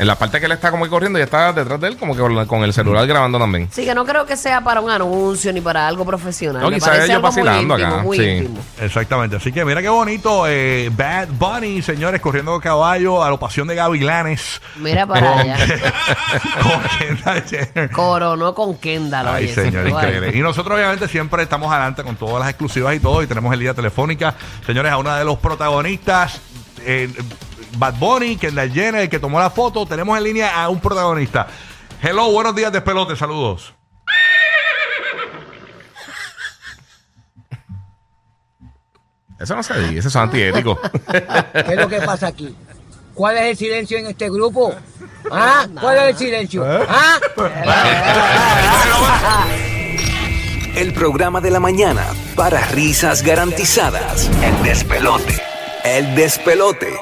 En 0.01 0.07
la 0.07 0.17
parte 0.17 0.41
que 0.41 0.47
él 0.47 0.53
está 0.53 0.71
como 0.71 0.85
que 0.85 0.91
corriendo 0.91 1.19
y 1.19 1.23
está 1.23 1.53
detrás 1.53 1.79
de 1.79 1.89
él, 1.89 1.99
como 1.99 2.17
que 2.17 2.47
con, 2.47 2.65
el 2.65 2.73
celular 2.73 3.07
grabando 3.07 3.39
también. 3.39 3.69
Sí, 3.71 3.85
que 3.85 3.95
no 3.95 4.07
creo 4.07 4.25
que 4.25 4.35
sea 4.35 4.63
para 4.63 4.81
un 4.81 4.89
anuncio 4.89 5.53
ni 5.53 5.61
para 5.61 5.87
algo 5.87 6.07
profesional. 6.07 6.63
No, 6.63 6.71
Me 6.71 6.77
quizás 6.77 6.89
parece 6.89 7.13
ellos 7.13 7.17
algo 7.17 7.29
muy 7.31 7.43
vacilando 7.43 7.75
íntimo, 7.75 7.93
acá, 7.93 8.03
muy 8.03 8.17
sí. 8.17 8.25
íntimo. 8.25 8.59
Exactamente. 8.81 9.37
Así 9.37 9.53
que 9.53 9.63
mira 9.63 9.83
qué 9.83 9.91
bonito. 9.91 10.45
eh, 10.49 10.91
Bad 10.97 11.29
Bunny, 11.33 11.83
señores, 11.83 12.19
corriendo 12.23 12.55
a 12.55 12.61
caballo 12.63 13.23
a 13.23 13.31
la 13.31 13.37
pasión 13.37 13.69
de 13.69 13.75
Gavilanes. 13.75 14.63
Mira 14.77 15.07
para 15.07 15.39
allá. 15.39 15.59
Con 16.63 16.83
Kendall 16.99 17.43
Jenner. 17.43 17.91
Coronó 17.91 18.55
con 18.55 18.79
Kendall. 18.79 19.29
Ay, 19.29 19.45
oye, 19.45 19.55
señor, 19.55 19.85
se 19.85 19.91
fue 19.91 20.01
ahí. 20.01 20.07
increíble. 20.07 20.39
Y 20.39 20.41
nosotros, 20.41 20.77
obviamente, 20.77 21.09
siempre 21.09 21.43
estamos 21.43 21.71
adelante 21.71 22.03
con 22.05 22.17
todas 22.17 22.41
las 22.41 22.49
exclusivas 22.49 22.95
y 22.95 23.01
todo. 23.01 23.23
Y 23.23 23.27
tenemos 23.27 23.53
el 23.53 23.61
día 23.61 23.75
telefónica, 23.75 24.35
señores, 24.65 24.93
a 24.93 24.97
una 24.97 25.19
de 25.19 25.27
los 25.27 25.39
protagonistas, 25.39 26.41
eh, 26.87 27.13
Bad 27.77 27.95
Bunny, 27.99 28.37
Kendall 28.37 28.73
Jenner, 28.73 29.03
el 29.03 29.09
que 29.09 29.19
tomó 29.19 29.39
la 29.39 29.51
foto. 29.51 29.87
Tenemos 29.87 30.17
en 30.17 30.25
línea 30.25 30.63
a 30.63 30.69
un 30.69 30.81
protagonista. 30.81 31.47
Hello, 32.03 32.31
buenos 32.33 32.55
días, 32.55 32.73
despelote, 32.73 33.17
saludos. 33.17 33.75
Eso 39.39 39.57
no 39.57 39.63
se 39.63 39.81
dice, 39.81 39.99
eso 40.01 40.09
es 40.09 40.17
antiético. 40.17 40.79
¿Qué 41.11 41.73
es 41.73 41.77
lo 41.77 41.89
que 41.89 42.01
pasa 42.03 42.27
aquí? 42.27 42.55
¿Cuál 43.15 43.39
es 43.39 43.45
el 43.45 43.57
silencio 43.57 43.99
en 43.99 44.07
este 44.07 44.29
grupo? 44.29 44.75
¿Ah? 45.31 45.67
¿Cuál 45.81 45.99
es 45.99 46.05
el 46.11 46.17
silencio? 46.17 46.65
¿Ah? 46.67 47.19
El 50.75 50.93
programa 50.93 51.41
de 51.41 51.51
la 51.51 51.61
mañana 51.61 52.07
para 52.37 52.61
risas 52.67 53.23
garantizadas. 53.23 54.31
El 54.43 54.63
despelote. 54.63 55.43
El 55.85 56.15
despelote. 56.15 56.99